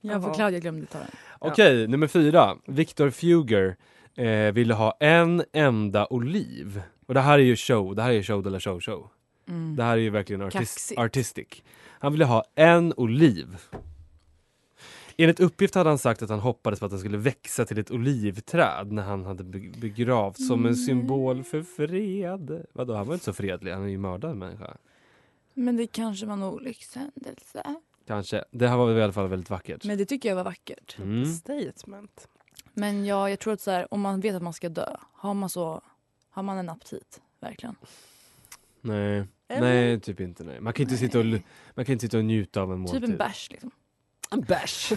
Jag 0.00 0.22
Jaha. 0.22 0.34
Claudia 0.34 0.60
glömde 0.60 0.86
ta 0.86 0.98
den. 0.98 1.08
Okej, 1.38 1.88
nummer 1.88 2.06
fyra. 2.06 2.56
Victor 2.66 3.10
Fugger 3.10 3.76
eh, 4.14 4.52
ville 4.52 4.74
ha 4.74 4.96
en 5.00 5.44
enda 5.52 6.06
oliv. 6.06 6.82
Och 7.06 7.14
det 7.14 7.20
här 7.20 7.38
är 7.38 7.42
ju 7.42 7.56
show, 7.56 7.94
det 7.94 8.02
här 8.02 8.12
är 8.12 8.22
show 8.22 8.42
de 8.42 8.50
la 8.50 8.60
show 8.60 8.80
show. 8.80 9.10
Mm. 9.48 9.76
Det 9.76 9.82
här 9.82 9.92
är 9.92 9.96
ju 10.00 10.10
verkligen 10.10 10.42
artist, 10.42 10.58
Kaxigt. 10.74 11.00
artistic. 11.00 11.62
Han 12.00 12.12
ville 12.12 12.24
ha 12.24 12.44
en 12.54 12.92
oliv. 12.96 13.56
Enligt 15.16 15.40
uppgift 15.40 15.74
hade 15.74 15.90
han 15.90 15.98
sagt 15.98 16.22
att 16.22 16.30
han 16.30 16.38
hoppades 16.40 16.80
på 16.80 16.84
att 16.86 16.90
den 16.90 17.00
skulle 17.00 17.18
växa 17.18 17.64
till 17.64 17.78
ett 17.78 17.90
olivträd 17.90 18.92
när 18.92 19.02
han 19.02 19.24
hade 19.24 19.44
be- 19.44 19.78
begravts 19.80 20.46
som 20.48 20.66
en 20.66 20.76
symbol 20.76 21.44
för 21.44 21.62
fred. 21.62 22.66
Vadå, 22.72 22.94
han 22.94 23.06
var 23.06 23.14
inte 23.14 23.24
så 23.24 23.32
fredlig, 23.32 23.72
han 23.72 23.82
är 23.82 23.86
ju 23.88 23.98
mördad 23.98 24.36
människa. 24.36 24.76
Men 25.54 25.76
det 25.76 25.86
kanske 25.86 26.26
var 26.26 26.32
en 26.32 26.42
olyckshändelse. 26.42 27.74
Kanske. 28.06 28.44
Det 28.50 28.68
här 28.68 28.76
var 28.76 28.98
i 28.98 29.02
alla 29.02 29.12
fall 29.12 29.28
väldigt 29.28 29.50
vackert. 29.50 29.84
Men 29.84 29.98
det 29.98 30.04
tycker 30.04 30.28
jag 30.28 30.36
var 30.36 30.44
vackert. 30.44 30.98
Mm. 30.98 31.24
Statement. 31.26 32.28
Men 32.74 33.04
ja, 33.04 33.30
jag 33.30 33.38
tror 33.38 33.52
att 33.52 33.60
så 33.60 33.70
här, 33.70 33.94
om 33.94 34.00
man 34.00 34.20
vet 34.20 34.34
att 34.34 34.42
man 34.42 34.52
ska 34.52 34.68
dö, 34.68 34.96
har 35.12 35.34
man 35.34 35.48
så 35.50 35.80
har 36.30 36.42
man 36.42 36.58
en 36.58 36.68
aptit, 36.68 37.20
verkligen. 37.40 37.76
Nej. 38.80 39.24
Eller? 39.48 39.60
Nej, 39.60 40.00
typ 40.00 40.20
inte 40.20 40.44
nej. 40.44 40.60
Man 40.60 40.72
kan 40.72 40.82
inte 40.82 40.96
sitta 40.96 41.18
och, 41.18 41.24
man 41.74 41.84
kan 41.84 41.92
inte 41.92 42.02
sitta 42.02 42.18
och 42.18 42.24
njuta 42.24 42.62
av 42.62 42.72
en 42.72 42.78
måltid. 42.78 43.00
Typ 43.00 43.10
en 43.10 43.16
bärs 43.16 43.50
liksom. 43.50 43.70
En 44.30 44.40
bärs. 44.40 44.92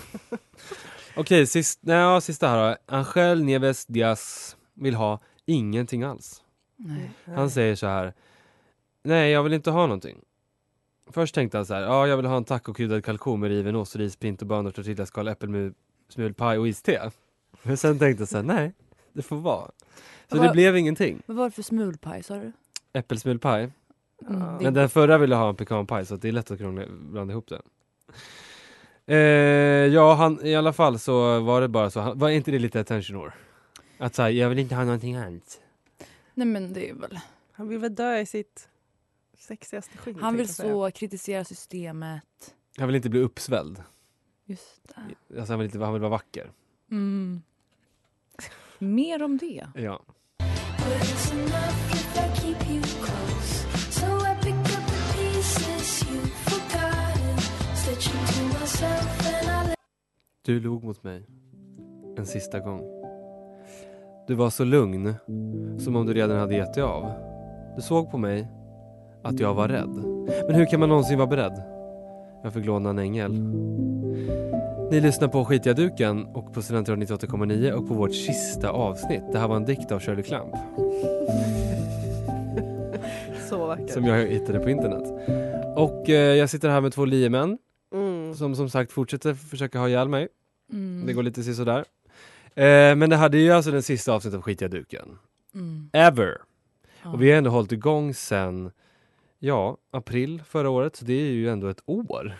Okej, 1.16 1.48
sist, 1.48 1.80
nej, 1.82 1.96
ja, 1.96 2.22
sista 2.22 2.48
här 2.48 2.70
då. 2.70 2.96
Angel 2.96 3.44
Nieves 3.44 3.86
Diaz 3.86 4.58
vill 4.74 4.96
ha 4.96 5.20
ingenting 5.46 6.04
alls. 6.04 6.44
Nej. 6.76 7.12
Han 7.26 7.50
säger 7.50 7.76
så 7.76 7.88
här. 7.88 8.14
Nej, 9.04 9.32
jag 9.32 9.44
vill 9.44 9.54
inte 9.54 9.72
ha 9.72 9.82
någonting. 9.82 10.22
Först 11.08 11.36
tänkte 11.36 11.58
han 11.58 11.66
så 11.66 11.74
här. 11.74 11.82
Ja, 11.82 12.08
jag 12.08 12.18
vill 12.18 12.26
ha 12.26 12.38
en 12.38 12.44
tacokryddad 12.44 13.06
kalkon 13.06 13.40
med 13.40 13.50
riven 13.50 13.76
ost, 13.76 13.96
ris, 13.96 14.16
pinto, 14.16 14.72
tortillaskal, 14.72 15.28
äppelmulpaj 15.28 16.58
och 16.58 16.68
iste. 16.68 17.12
Men 17.64 17.78
sen 17.78 18.00
tänkte 18.00 18.22
jag 18.22 18.30
så 18.30 18.38
här. 18.38 18.44
Nej, 18.44 18.74
det 19.14 19.22
får 19.22 19.36
vara. 19.36 19.72
Så 20.30 20.38
Vad- 20.38 20.48
det 20.48 20.52
blev 20.52 20.78
ingenting. 20.78 21.22
Vad 21.26 21.38
var 21.38 21.46
det 21.46 21.52
för 21.52 21.64
smulpaj 21.64 22.24
sa 22.24 22.36
du? 22.36 22.52
Äppelsmulpaj. 22.94 23.72
Mm, 24.28 24.56
Men 24.58 24.74
den 24.74 24.90
förra 24.90 25.18
ville 25.18 25.36
ha 25.36 25.50
en 25.50 25.56
pekanpaj 25.56 26.06
så 26.06 26.16
det 26.16 26.28
är 26.28 26.32
lätt 26.32 26.52
att 26.52 26.58
krångla, 26.58 26.86
blanda 26.88 27.32
ihop 27.32 27.50
det. 27.50 27.62
Eh, 29.06 29.18
ja, 29.94 30.14
han, 30.14 30.46
i 30.46 30.56
alla 30.56 30.74
fall 30.74 31.00
så 31.00 31.40
var 31.40 31.62
det 31.62 31.68
bara 31.68 31.90
så. 31.90 32.00
Han, 32.00 32.20
var 32.20 32.30
inte 32.30 32.52
det 32.52 32.60
lite 32.60 32.80
attention 32.80 33.18
whore? 33.18 33.34
Att 33.98 34.16
säga, 34.16 34.30
jag 34.30 34.50
vill 34.50 34.60
inte 34.60 34.76
ha 34.76 34.84
någonting 34.84 35.16
alls. 35.16 35.60
Nej 36.34 36.48
men 36.48 36.74
det 36.74 36.90
är 36.90 36.94
väl. 36.94 37.20
Han 37.52 37.68
vill 37.68 37.80
väl 37.80 37.96
dö 37.96 38.18
i 38.18 38.26
sitt 38.26 38.70
sexigaste 39.38 39.98
skinn. 39.98 40.20
Han 40.22 40.38
vill 40.38 40.54
så 40.54 40.92
kritisera 40.92 41.44
systemet. 41.46 42.56
Han 42.78 42.88
vill 42.88 42.96
inte 42.96 43.10
bli 43.10 43.20
uppsvälld. 43.20 43.84
Just 44.46 44.82
det. 45.30 45.40
Alltså 45.40 45.54
han, 45.54 45.60
vill 45.60 45.66
inte, 45.66 45.80
han 45.80 45.94
vill 45.94 46.02
vara 46.02 46.10
vacker. 46.10 46.52
Mm. 46.92 47.42
Mer 48.80 49.24
om 49.24 49.38
det. 49.38 49.68
Ja. 49.76 50.02
Du 60.46 60.60
log 60.60 60.84
mot 60.84 61.04
mig. 61.04 61.26
En 62.18 62.26
sista 62.26 62.60
gång. 62.60 62.82
Du 64.28 64.36
var 64.36 64.50
så 64.50 64.64
lugn. 64.64 65.14
Som 65.80 65.96
om 65.96 66.06
du 66.06 66.14
redan 66.14 66.38
hade 66.38 66.56
gett 66.56 66.74
dig 66.74 66.84
av. 66.84 67.12
Du 67.76 67.82
såg 67.82 68.12
på 68.12 68.18
mig. 68.18 68.48
Att 69.24 69.40
jag 69.40 69.54
var 69.54 69.68
rädd. 69.68 69.90
Men 70.48 70.56
hur 70.56 70.66
kan 70.66 70.80
man 70.80 70.90
någonsin 70.90 71.18
vara 71.18 71.28
beredd? 71.28 71.64
Jag 72.44 72.54
fick 72.54 72.66
låna 72.66 72.90
en 72.90 73.00
ängel. 73.00 73.32
Ni 74.92 75.02
lyssnar 75.02 75.28
på 75.28 75.46
Skitiga 75.46 75.74
duken 75.74 76.26
och 76.26 76.54
på 76.54 76.62
Studentradion 76.62 77.04
98,9 77.08 77.72
och 77.72 77.88
på 77.88 77.94
vårt 77.94 78.16
sista 78.16 78.70
avsnitt. 78.70 79.24
Det 79.32 79.40
här 79.40 79.48
var 79.48 79.56
en 79.56 79.66
dikt 79.66 79.92
av 79.92 80.00
Shirley 80.00 80.24
Clamp 80.24 80.56
Så 83.50 83.66
vacker. 83.68 83.88
som 83.88 84.06
jag 84.06 84.28
hittade 84.28 84.60
på 84.60 84.70
internet. 84.70 85.04
Och 85.76 86.10
eh, 86.10 86.36
jag 86.36 86.50
sitter 86.50 86.70
här 86.70 86.82
med 86.82 86.94
två 86.94 87.06
liemän. 87.06 87.58
Som 88.42 88.56
som 88.56 88.70
sagt 88.70 88.92
fortsätter 88.92 89.34
försöka 89.34 89.80
ha 89.80 89.90
ihjäl 89.90 90.10
mig. 90.10 90.28
Mm. 90.72 91.06
Det 91.06 91.14
går 91.14 91.24
lite 91.24 91.44
sådär. 91.54 91.86
Eh, 92.56 92.96
men 92.96 93.10
det 93.10 93.16
är 93.16 93.36
ju 93.36 93.52
alltså 93.52 93.72
den 93.72 93.84
sista 93.84 94.14
avsnittet 94.14 94.38
av 94.38 94.42
Skitiga 94.42 94.70
duken. 94.70 95.18
Mm. 95.54 95.90
Ever! 95.94 96.38
Ja. 97.04 97.12
Och 97.12 97.22
vi 97.22 97.32
har 97.32 97.38
ändå 97.38 97.50
hållit 97.50 97.72
igång 97.72 98.14
sen, 98.14 98.72
ja, 99.40 99.78
april 99.92 100.44
förra 100.48 100.70
året. 100.70 100.96
Så 100.96 101.06
det 101.06 101.14
är 101.14 101.32
ju 101.32 101.50
ändå 101.50 101.68
ett 101.68 101.84
år. 101.86 102.34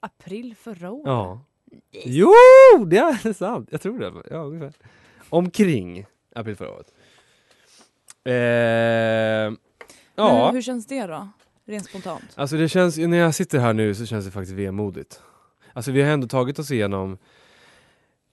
April 0.00 0.54
förra 0.54 0.90
året. 0.90 1.06
Ja. 1.06 1.40
Jo, 2.04 2.32
det 2.86 2.98
är 2.98 3.32
sant. 3.38 3.68
Jag 3.72 3.80
tror 3.80 3.98
det. 3.98 4.12
Ja, 4.30 4.36
ungefär. 4.36 4.72
Omkring 5.28 6.06
april 6.34 6.56
förra 6.56 6.70
året. 6.70 6.94
Eh, 8.24 8.32
ja, 10.14 10.50
hur 10.52 10.62
känns 10.62 10.86
det 10.86 11.06
då? 11.06 11.28
Rent 11.64 11.84
spontant. 11.86 12.24
alltså 12.34 12.56
det 12.56 12.68
känns, 12.68 12.96
när 12.96 13.16
jag 13.16 13.34
sitter 13.34 13.58
här 13.58 13.72
nu 13.72 13.94
så 13.94 14.06
känns 14.06 14.24
det 14.24 14.30
faktiskt 14.30 14.56
vemodigt. 14.58 15.22
Alltså 15.72 15.92
vi 15.92 16.02
har 16.02 16.10
ändå 16.10 16.26
tagit 16.26 16.58
oss 16.58 16.70
igenom 16.70 17.18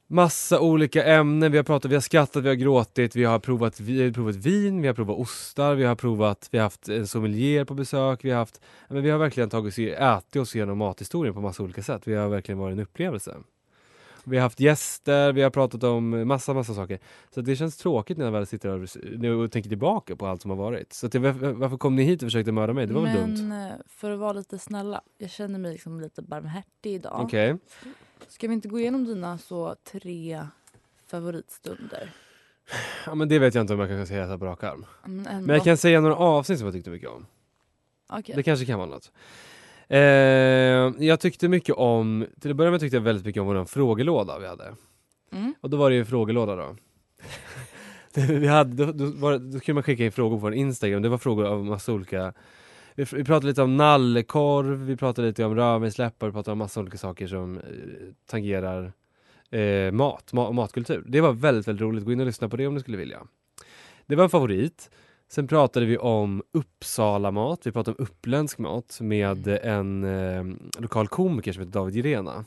Massa 0.08 0.60
olika 0.60 1.04
ämnen, 1.04 1.52
vi 1.52 1.58
har 1.58 1.64
pratat, 1.64 1.92
vi 1.92 1.96
har 1.96 2.02
skrattat, 2.02 2.44
vi 2.44 2.48
har 2.48 2.56
gråtit, 2.56 3.16
vi 3.16 3.24
har 3.24 3.40
provat, 3.40 3.80
vi 3.80 4.04
har 4.04 4.12
provat 4.12 4.36
vin, 4.36 4.82
vi 4.82 4.88
har 4.88 4.96
provat 4.96 5.18
ostar, 5.18 5.76
vi 5.76 5.84
har 5.84 5.96
provat, 5.96 6.48
vi 6.52 6.58
har 6.58 6.64
haft 6.64 6.90
en 6.90 7.08
sommelier 7.08 7.66
på 7.66 7.74
besök, 7.74 8.26
vi 8.26 8.32
har 8.32 8.38
haft, 8.38 8.62
men 8.90 9.04
vi 9.04 9.10
har 9.10 9.18
verkligen 9.18 9.50
tagit 9.50 9.74
oss, 9.74 9.80
ätit 9.80 10.36
oss 10.36 10.56
igenom 10.56 10.78
mathistorien 10.78 11.34
på 11.34 11.42
massa 11.42 11.64
olika 11.64 11.84
sätt. 11.84 12.08
Vi 12.08 12.16
har 12.16 12.30
verkligen 12.30 12.60
varit 12.60 12.74
en 12.74 12.80
upplevelse. 12.80 13.38
Vi 14.28 14.38
har 14.38 14.44
haft 14.44 14.60
gäster, 14.60 15.34
vi 15.34 15.42
har 15.42 15.50
pratat 15.50 15.84
om 15.84 16.28
massa, 16.28 16.54
massa 16.54 16.74
saker. 16.74 17.00
Så 17.34 17.42
det 17.42 17.56
känns 17.56 17.78
tråkigt 17.78 18.18
när 18.18 18.26
jag 18.26 18.32
väl 18.32 18.46
sitter 18.48 18.70
och, 18.70 18.90
nu 19.18 19.34
och 19.36 19.52
tänker 19.52 19.70
tillbaka 19.70 20.16
på 20.16 20.28
allt 20.28 20.42
som 20.42 20.52
har 20.52 20.58
varit. 20.58 20.94
Så 20.94 21.08
det, 21.08 21.20
varför, 21.20 21.78
kom 21.78 21.96
ni 21.96 22.04
hit 22.04 22.22
och 22.22 22.28
försökte 22.28 22.52
mörda 22.52 22.74
mig? 22.74 22.88
Det 22.88 22.94
var 22.94 23.02
väl 23.02 23.20
Men 23.22 23.36
dumt? 23.36 23.52
eh, 23.52 23.74
för 23.88 24.12
att 24.12 24.20
vara 24.20 24.34
lite 24.34 24.60
snälla, 24.60 25.02
jag 25.18 25.30
känner 25.30 25.60
mig 25.60 25.72
liksom 25.72 26.02
lite 26.02 26.22
barmhärtig 26.22 26.94
idag. 26.94 27.20
Okej. 27.24 27.58
Ska 28.28 28.48
vi 28.48 28.54
inte 28.54 28.68
gå 28.68 28.80
igenom 28.80 29.06
dina 29.06 29.38
så 29.38 29.76
tre 29.92 30.48
favoritstunder? 31.08 32.14
Ja, 33.06 33.16
men 33.16 33.30
det 33.30 33.40
vet 33.40 33.56
jag 33.56 33.62
inte 33.62 33.74
om 33.74 33.80
jag 33.80 33.90
kan 33.90 34.08
säga 34.08 34.28
så 34.28 34.38
på 34.38 34.46
rak 34.46 34.64
arm. 34.64 34.86
Men. 35.06 35.46
Men 35.46 35.56
jag 35.56 35.64
kan 35.64 35.78
säga 35.78 36.02
några 36.02 36.16
avsnitt 36.16 36.60
som 36.60 36.66
jag 36.66 36.74
tyckte 36.74 36.90
mycket 36.90 37.10
om. 37.10 37.26
Okej. 38.10 38.36
Det 38.36 38.44
kanske 38.44 38.66
kan 38.66 38.80
vara 38.80 38.90
något. 38.90 39.12
Eh, 39.88 40.00
jag 41.08 41.20
tyckte 41.20 41.48
mycket 41.48 41.76
om, 41.76 42.26
till 42.42 42.52
att 42.52 42.58
börja 42.58 42.72
med 42.72 42.80
tyckte 42.80 42.98
jag 42.98 43.02
väldigt 43.02 43.26
mycket 43.26 43.42
om 43.42 43.48
vår 43.48 43.66
frågelåda 43.66 44.40
vi 44.40 44.48
hade. 44.48 44.76
Mm. 45.32 45.54
Och 45.62 45.70
då 45.70 45.78
var 45.78 45.90
det 45.90 45.94
ju 45.94 46.00
en 46.00 46.06
frågelåda 46.06 46.56
då. 46.56 46.76
vi 48.16 48.48
hade, 48.48 48.86
då, 48.86 48.92
då, 48.92 49.06
var, 49.06 49.38
då 49.38 49.60
kunde 49.60 49.74
man 49.74 49.84
skicka 49.84 50.06
in 50.06 50.12
frågor 50.12 50.38
på 50.38 50.42
vår 50.42 50.54
Instagram, 50.54 51.02
det 51.02 51.10
var 51.10 51.18
frågor 51.18 51.46
av 51.46 51.66
massa 51.66 51.94
olika 51.94 52.34
vi, 52.96 53.04
vi 53.04 53.24
pratade 53.24 53.48
lite 53.48 53.62
om 53.62 53.78
nallkorv, 53.78 54.86
vi 54.86 54.98
pratade 54.98 55.28
lite 55.28 55.46
om 55.46 55.56
rödvinsläppar, 55.56 56.28
vi 56.28 56.34
pratade 56.34 56.52
om 56.52 56.58
massa 56.58 56.80
olika 56.80 56.98
saker 56.98 57.28
som 57.28 57.58
eh, 57.58 57.64
tangerar 58.26 58.94
eh, 59.50 59.92
mat, 59.92 60.34
ma 60.34 60.52
matkultur. 60.52 61.04
Det 61.08 61.22
var 61.22 61.34
väldigt, 61.34 61.68
väldigt 61.68 61.82
roligt, 61.82 62.06
gå 62.06 62.12
in 62.12 62.20
och 62.20 62.26
lyssna 62.26 62.50
på 62.50 62.58
det 62.58 62.68
om 62.68 62.76
du 62.76 62.82
skulle 62.82 62.98
vilja. 62.98 63.28
Det 64.06 64.16
var 64.16 64.24
en 64.24 64.30
favorit. 64.30 64.90
Sen 65.36 65.48
pratade 65.48 65.86
vi 65.86 65.98
om 65.98 66.44
Uppsala 66.52 67.32
mat, 67.32 67.68
vi 67.68 67.72
pratade 67.72 67.98
om 67.98 68.04
uppländsk 68.04 68.58
mat 68.58 68.98
med 69.02 69.48
en 69.48 70.04
eh, 70.04 70.44
lokal 70.80 71.08
komiker 71.08 71.54
som 71.54 71.62
heter 71.62 71.72
David 71.72 71.96
Jirena. 71.96 72.46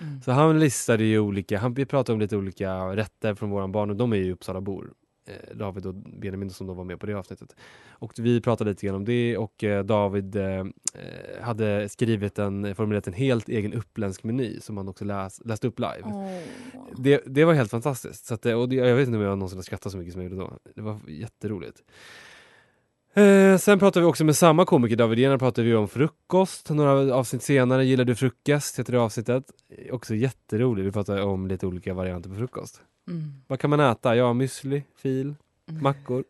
Mm. 0.00 0.22
Så 0.22 0.32
han 0.32 0.60
listade 0.60 1.04
ju 1.04 1.18
olika, 1.18 1.58
han, 1.58 1.74
vi 1.74 1.86
pratade 1.86 2.14
om 2.14 2.20
lite 2.20 2.36
olika 2.36 2.96
rätter 2.96 3.34
från 3.34 3.50
våran 3.50 3.72
barn 3.72 3.90
och 3.90 3.96
de 3.96 4.12
är 4.12 4.16
ju 4.16 4.32
Uppsalabor. 4.32 4.92
Eh, 5.28 5.56
David 5.56 5.86
och 5.86 5.94
Benjamin 5.94 6.50
som 6.50 6.66
då 6.66 6.74
var 6.74 6.84
med 6.84 7.00
på 7.00 7.06
det 7.06 7.14
avsnittet. 7.14 7.56
Och 7.88 8.12
vi 8.18 8.40
pratade 8.40 8.70
lite 8.70 8.86
grann 8.86 8.96
om 8.96 9.04
det 9.04 9.36
och 9.36 9.64
eh, 9.64 9.84
David 9.84 10.36
eh, 10.36 10.58
eh, 10.58 10.64
hade 11.42 11.88
skrivit 11.88 12.38
en, 12.38 12.74
formulerat 12.74 13.06
en 13.06 13.12
helt 13.12 13.48
egen 13.48 13.72
uppländsk 13.72 14.24
meny 14.24 14.60
som 14.60 14.76
han 14.76 14.88
också 14.88 15.04
läs, 15.04 15.40
läste 15.44 15.66
upp 15.66 15.78
live. 15.78 16.02
Åh. 16.04 16.38
Det, 16.96 17.22
det 17.26 17.44
var 17.44 17.54
helt 17.54 17.70
fantastiskt. 17.70 18.26
Så 18.26 18.34
att, 18.34 18.46
och 18.46 18.68
det, 18.68 18.76
jag 18.76 18.96
vet 18.96 19.06
inte 19.06 19.18
om 19.18 19.24
jag 19.24 19.38
någonsin 19.38 19.58
har 19.58 19.62
skrattat 19.62 19.92
så 19.92 19.98
mycket 19.98 20.12
som 20.12 20.22
jag 20.22 20.30
gjorde 20.30 20.44
då. 20.44 20.58
Det 20.74 20.82
var 20.82 20.98
jätteroligt. 21.08 21.82
Eh, 23.18 23.56
sen 23.58 23.78
pratade 23.78 24.04
vi 24.06 24.10
också 24.10 24.24
med 24.24 24.36
samma 24.36 24.64
komiker, 24.64 24.96
David 24.96 25.18
Jenner, 25.18 25.38
pratade 25.38 25.66
vi 25.68 25.74
om 25.74 25.88
frukost. 25.88 26.70
Några 26.70 27.14
avsnitt 27.14 27.42
senare, 27.42 27.84
Gillar 27.84 28.04
du 28.04 28.14
frukost? 28.14 28.78
heter 28.78 28.92
det 28.92 29.00
avsnittet. 29.00 29.44
Eh, 29.78 29.94
Också 29.94 30.14
jätteroligt. 30.14 30.86
Vi 30.86 30.92
pratade 30.92 31.22
om 31.22 31.46
lite 31.46 31.66
olika 31.66 31.94
varianter 31.94 32.30
på 32.30 32.36
frukost. 32.36 32.80
Mm. 33.08 33.32
Vad 33.46 33.60
kan 33.60 33.70
man 33.70 33.80
äta? 33.80 34.16
Ja, 34.16 34.32
müsli, 34.32 34.82
fil, 34.96 35.34
Mm. 35.70 35.82
mackor. 35.82 36.24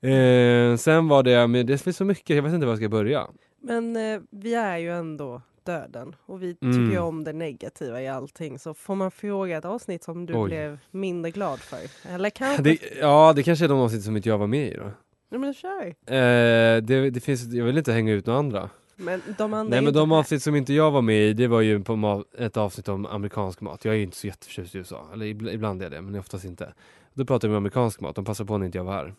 eh, 0.00 0.76
sen 0.76 1.08
var 1.08 1.22
det, 1.22 1.46
men 1.46 1.66
det 1.66 1.78
finns 1.78 1.96
så 1.96 2.04
mycket, 2.04 2.36
jag 2.36 2.42
vet 2.42 2.52
inte 2.54 2.66
var 2.66 2.72
jag 2.72 2.78
ska 2.78 2.88
börja. 2.88 3.26
Men 3.62 3.96
eh, 3.96 4.20
vi 4.30 4.54
är 4.54 4.78
ju 4.78 4.90
ändå 4.92 5.42
döden 5.66 6.16
och 6.26 6.42
vi 6.42 6.56
Mm. 6.62 6.72
tycker 6.74 6.92
ju 6.92 6.98
om 6.98 7.24
det 7.24 7.32
negativa 7.32 8.02
i 8.02 8.08
allting. 8.08 8.58
Så 8.58 8.74
får 8.74 8.94
man 8.94 9.10
fråga 9.10 9.56
ett 9.58 9.64
avsnitt 9.64 10.04
som 10.04 10.26
du 10.26 10.34
Oj. 10.34 10.48
blev 10.48 10.78
mindre 10.90 11.30
glad 11.30 11.58
för? 11.60 11.78
Eller 12.14 12.30
kanske... 12.40 12.62
Det, 12.62 12.78
ja, 13.00 13.32
det 13.36 13.42
kanske 13.42 13.64
är 13.64 13.68
de 13.68 13.78
avsnitt 13.78 14.02
som 14.04 14.16
inte 14.16 14.28
jag 14.28 14.38
var 14.38 14.46
med 14.46 14.72
i 14.72 14.76
då. 14.76 14.90
Nej, 15.28 15.40
men 15.40 15.54
kör! 15.54 15.86
Eh, 15.86 16.82
det, 16.82 17.10
det 17.10 17.20
finns, 17.20 17.52
jag 17.52 17.64
vill 17.64 17.78
inte 17.78 17.92
hänga 17.92 18.12
ut 18.12 18.26
några 18.26 18.38
andra. 18.38 18.70
Men 18.96 19.22
de 19.38 19.54
andra 19.54 19.70
Nej 19.70 19.82
men 19.82 19.92
de 19.92 20.08
med. 20.08 20.18
avsnitt 20.18 20.42
som 20.42 20.56
inte 20.56 20.72
jag 20.74 20.90
var 20.90 21.02
med 21.02 21.22
i, 21.28 21.32
det 21.32 21.46
var 21.46 21.60
ju 21.60 21.84
på 21.84 21.92
ma- 21.92 22.24
ett 22.38 22.56
avsnitt 22.56 22.88
om 22.88 23.06
amerikansk 23.06 23.60
mat. 23.60 23.84
Jag 23.84 23.94
är 23.94 23.98
ju 23.98 24.04
inte 24.04 24.16
så 24.16 24.26
jätteförtjust 24.26 24.74
i 24.74 24.78
USA, 24.78 25.06
eller 25.12 25.26
ibl- 25.26 25.50
ibland 25.50 25.80
är 25.82 25.84
jag 25.84 25.92
det, 25.92 26.02
men 26.02 26.14
oftast 26.20 26.44
inte. 26.44 26.74
Då 27.14 27.24
pratade 27.24 27.48
vi 27.50 27.54
om 27.54 27.62
amerikansk 27.62 28.00
mat, 28.00 28.14
de 28.16 28.24
passade 28.24 28.46
på 28.48 28.58
när 28.58 28.66
inte 28.66 28.78
jag 28.78 28.84
var 28.84 28.92
här. 28.92 29.14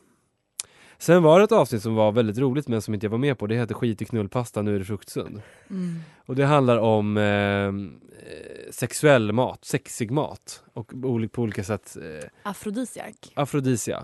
Sen 0.98 1.24
var 1.24 1.40
det 1.40 1.44
ett 1.46 1.52
avsnitt 1.52 1.82
som 1.82 1.96
var 1.96 2.12
väldigt 2.12 2.38
roligt 2.38 2.68
men 2.68 2.82
som 2.82 2.94
inte 2.94 3.06
jag 3.06 3.12
var 3.12 3.18
med 3.18 3.38
på, 3.38 3.48
det 3.48 3.56
heter 3.56 3.76
Skit 3.76 4.02
i 4.02 4.06
knullpasta, 4.06 4.62
nu 4.62 4.76
är 4.76 4.80
det 4.80 4.86
fruktsund. 4.86 5.42
Mm. 5.70 6.00
Och 6.26 6.36
det 6.36 6.46
handlar 6.46 6.78
om 6.78 7.18
eh, 7.18 7.24
eh, 7.24 7.72
sexuell 8.72 9.32
mat, 9.32 9.66
sexig 9.66 10.12
mat 10.12 10.64
och 10.74 10.88
på 11.32 11.42
olika 11.42 11.64
sätt 11.64 11.98
eh, 12.02 12.30
Afrodisiak. 12.44 13.32
afrodisiak. 13.34 14.04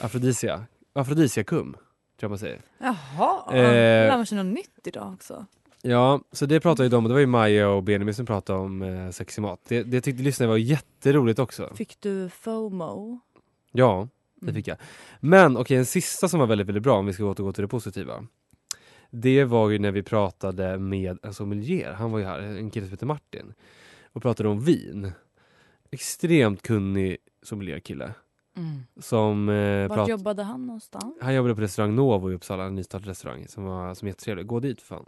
Afrodisia. 0.00 0.64
Afrodisiakum, 0.92 1.72
tror 1.72 1.82
jag 2.18 2.30
man 2.30 2.38
säger. 2.38 2.60
Jaha, 2.78 3.44
Eh. 3.48 3.62
lär 3.62 4.16
man 4.16 4.26
sig 4.26 4.38
något 4.38 4.54
nytt 4.54 4.86
idag 4.86 5.12
också. 5.12 5.46
Ja, 5.82 6.20
så 6.32 6.46
det 6.46 6.60
pratade 6.60 6.82
ju 6.86 6.88
de, 6.90 7.04
och 7.04 7.08
det 7.08 7.12
var 7.12 7.20
ju 7.20 7.26
Maja 7.26 7.68
och 7.68 7.82
Benjamin 7.82 8.14
som 8.14 8.26
pratade 8.26 8.58
om 8.58 8.82
eh, 8.82 9.10
sexig 9.10 9.42
mat. 9.42 9.60
Det, 9.68 9.82
det 9.82 10.00
tyckte 10.00 10.22
lyssnarna 10.22 10.50
var 10.50 10.56
jätteroligt 10.58 11.38
också. 11.38 11.70
Fick 11.74 12.00
du 12.00 12.28
FOMO? 12.28 13.20
Ja, 13.72 14.08
det 14.34 14.42
Mm. 14.44 14.54
fick 14.54 14.68
jag. 14.68 14.76
Men 15.20 15.56
okej, 15.56 15.76
en 15.76 15.86
sista 15.86 16.28
som 16.28 16.40
var 16.40 16.46
väldigt, 16.46 16.66
väldigt 16.68 16.82
bra 16.82 16.98
om 16.98 17.06
vi 17.06 17.12
ska 17.12 17.24
återgå 17.24 17.52
till 17.52 17.62
det 17.62 17.68
positiva. 17.68 18.26
Det 19.10 19.44
var 19.44 19.70
ju 19.70 19.78
när 19.78 19.90
vi 19.90 20.02
pratade 20.02 20.78
med 20.78 21.18
en 21.22 21.34
sommelier, 21.34 21.92
han 21.92 22.10
var 22.12 22.18
ju 22.18 22.24
här, 22.24 22.38
en 22.40 22.70
kille 22.70 22.86
som 22.86 22.90
heter 22.92 23.06
Martin. 23.06 23.54
Och 24.12 24.22
pratade 24.22 24.48
om 24.48 24.60
vin. 24.60 25.12
Extremt 25.90 26.62
kunnig 26.62 27.16
sommelierkille. 27.42 28.14
Mm. 28.56 28.82
Som 29.00 29.48
eh, 29.48 29.88
Vart 29.88 29.98
prat- 29.98 30.08
jobbade 30.08 30.42
han 30.42 30.66
någonstans? 30.66 31.14
Han 31.20 31.34
jobbade 31.34 31.54
på 31.54 31.60
restaurang 31.60 31.94
Novo 31.94 32.30
i 32.32 32.34
Uppsala, 32.34 32.64
en 32.64 32.74
nystartad 32.74 33.08
restaurang 33.08 33.48
som 33.48 33.64
var 33.64 33.94
som 33.94 34.08
jättetrevlig. 34.08 34.46
Gå 34.46 34.60
dit 34.60 34.80
för 34.80 34.86
fan. 34.96 35.04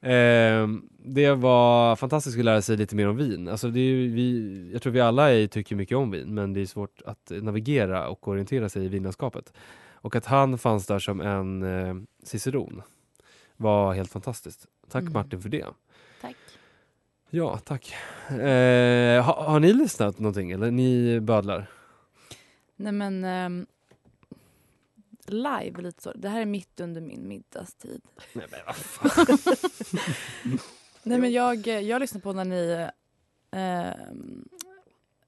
Ehm, 0.00 0.88
det 1.04 1.32
var 1.34 1.96
fantastiskt 1.96 2.38
att 2.38 2.44
lära 2.44 2.62
sig 2.62 2.76
lite 2.76 2.96
mer 2.96 3.08
om 3.08 3.16
vin. 3.16 3.48
Alltså 3.48 3.68
det 3.70 3.80
är 3.80 3.94
vi, 3.94 4.70
jag 4.72 4.82
tror 4.82 4.92
vi 4.92 5.00
alla 5.00 5.32
är, 5.34 5.46
tycker 5.46 5.76
mycket 5.76 5.96
om 5.96 6.10
vin 6.10 6.34
men 6.34 6.52
det 6.52 6.60
är 6.60 6.66
svårt 6.66 7.02
att 7.06 7.32
navigera 7.42 8.08
och 8.08 8.28
orientera 8.28 8.68
sig 8.68 8.84
i 8.84 8.88
vinlandskapet. 8.88 9.52
Och 9.92 10.16
att 10.16 10.26
han 10.26 10.58
fanns 10.58 10.86
där 10.86 10.98
som 10.98 11.20
en 11.20 11.62
eh, 11.62 11.94
ciceron 12.22 12.82
var 13.56 13.94
helt 13.94 14.10
fantastiskt. 14.12 14.66
Tack 14.90 15.00
Mm. 15.02 15.12
Martin 15.12 15.40
för 15.40 15.48
det. 15.48 15.66
Tack. 16.20 16.36
Ja, 17.30 17.58
tack. 17.58 17.94
Eh, 18.30 19.22
har, 19.24 19.44
har 19.44 19.60
ni 19.60 19.72
lyssnat 19.72 20.18
någonting 20.18 20.50
eller 20.50 20.70
ni 20.70 21.20
bödlar? 21.20 21.66
Nej 22.78 22.92
men 22.92 23.24
ehm, 23.24 23.66
live 25.26 25.82
lite 25.82 26.02
så. 26.02 26.12
Det 26.12 26.28
här 26.28 26.40
är 26.40 26.46
mitt 26.46 26.80
under 26.80 27.00
min 27.00 27.28
middagstid. 27.28 28.00
Nej 28.32 28.46
men 28.50 28.60
vad 28.66 28.76
fan. 28.76 29.38
Nej 31.02 31.18
men 31.18 31.32
jag, 31.32 31.66
jag 31.66 32.00
lyssnade 32.00 32.22
på 32.22 32.32
när 32.32 32.44
ni 32.44 32.88
ehm, 33.50 34.48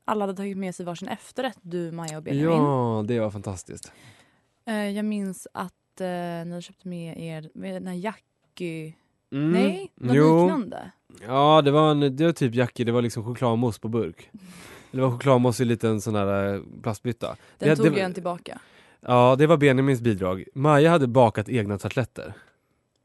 alla 0.04 0.22
hade 0.26 0.36
tagit 0.36 0.56
med 0.56 0.74
sig 0.74 0.86
varsin 0.86 1.08
efterrätt, 1.08 1.58
du, 1.62 1.92
Maja 1.92 2.16
och 2.16 2.22
Benjamin. 2.22 2.56
Ja, 2.58 3.04
det 3.06 3.20
var 3.20 3.30
fantastiskt. 3.30 3.92
Eh, 4.64 4.88
jag 4.90 5.04
minns 5.04 5.46
att 5.54 6.00
eh, 6.00 6.46
ni 6.46 6.58
köpte 6.62 6.88
med 6.88 7.18
er 7.20 7.50
med 7.54 7.74
den 7.74 7.86
här 7.86 7.94
Jackie... 7.94 8.94
Mm. 9.32 9.52
Nej, 9.52 9.92
något 9.94 10.16
Jo. 10.16 10.42
liknande. 10.42 10.90
Ja, 11.26 11.62
det 11.62 11.70
var, 11.70 11.90
en, 11.90 12.16
det 12.16 12.24
var 12.24 12.32
typ 12.32 12.54
Jackie, 12.54 12.86
det 12.86 12.92
var 12.92 13.02
liksom 13.02 13.24
chokladmousse 13.24 13.80
på 13.80 13.88
burk. 13.88 14.30
Det 14.90 15.00
var 15.00 15.11
chokladmousse 15.11 15.62
i 15.62 15.64
en 15.64 15.68
liten 15.68 16.00
sån 16.00 16.14
här 16.14 16.55
eh, 16.55 16.61
plastbytta. 16.83 17.37
Den 17.59 17.68
Det- 17.68 17.76
tog 17.76 17.92
det- 17.92 18.00
jag 18.00 18.14
tillbaka. 18.14 18.61
Ja, 19.00 19.37
det 19.38 19.46
var 19.46 19.57
Benjamins 19.57 20.00
bidrag. 20.00 20.44
Maja 20.55 20.90
hade 20.90 21.07
bakat 21.07 21.48
egna 21.48 21.79
tartletter. 21.79 22.33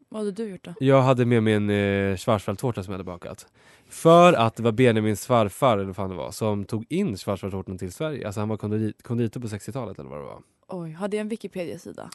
Vad 0.10 0.20
hade 0.22 0.32
du 0.32 0.50
gjort 0.50 0.64
då? 0.64 0.74
Jag 0.80 1.02
hade 1.02 1.26
med 1.26 1.44
mig 1.44 1.54
en 1.54 1.70
eh, 1.70 2.18
schwarzwaldtårta 2.18 2.84
som 2.84 2.92
jag 2.92 2.98
hade 2.98 3.04
bakat. 3.12 3.48
För 3.90 4.34
att 4.34 4.56
det 4.56 4.64
var 4.64 4.72
Benjamins 4.72 5.26
farfar, 5.26 5.74
eller 5.74 5.86
vad 5.86 5.96
fan 5.96 6.10
det 6.10 6.16
var, 6.16 6.32
som 6.32 6.66
tog 6.66 6.86
in 6.90 7.18
schwarzwaldtårtan 7.18 7.78
till 7.78 7.92
Sverige. 7.92 8.26
Alltså 8.26 8.42
han 8.42 8.50
var 8.50 8.58
kondit- 8.58 9.04
konditor 9.04 9.42
på 9.42 9.48
60-talet 9.48 10.00
eller 10.00 10.10
vad 10.10 10.20
det 10.20 10.24
var. 10.26 10.42
Oj, 10.68 10.92
hade 10.92 11.18
jag 11.18 11.22
en 11.22 11.30
Wikipedia-sida? 11.30 12.10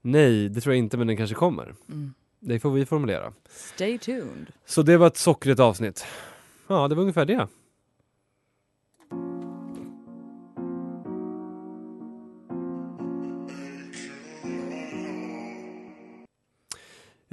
Nej, 0.00 0.48
det 0.48 0.60
tror 0.60 0.74
jag 0.74 0.78
inte, 0.78 0.96
men 0.96 1.06
den 1.06 1.16
kanske 1.16 1.34
kommer. 1.36 1.74
Mm. 1.88 2.14
Det 2.40 2.60
får 2.60 2.70
vi 2.70 2.86
formulera. 2.86 3.32
Stay 3.48 3.98
tuned. 3.98 4.46
Så 4.66 4.82
det 4.82 4.96
var 4.96 5.06
ett 5.06 5.16
sockrigt 5.16 5.60
avsnitt. 5.60 6.04
Ja, 6.66 6.88
det 6.88 6.94
var 6.94 7.00
ungefär 7.02 7.24
det. 7.24 7.48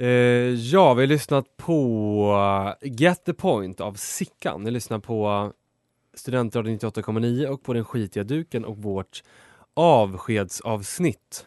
Eh, 0.00 0.08
ja, 0.54 0.94
vi 0.94 1.02
har 1.02 1.06
lyssnat 1.06 1.56
på 1.56 2.76
Get 2.82 3.24
the 3.24 3.34
point 3.34 3.80
av 3.80 3.94
Sickan. 3.94 4.64
Vi 4.64 4.70
lyssnar 4.70 4.98
på 4.98 5.52
Studentradion 6.14 6.78
98,9 6.78 7.46
och 7.46 7.62
på 7.62 7.72
Den 7.72 7.84
skitiga 7.84 8.24
duken 8.24 8.64
och 8.64 8.78
vårt 8.78 9.22
avskedsavsnitt 9.74 11.46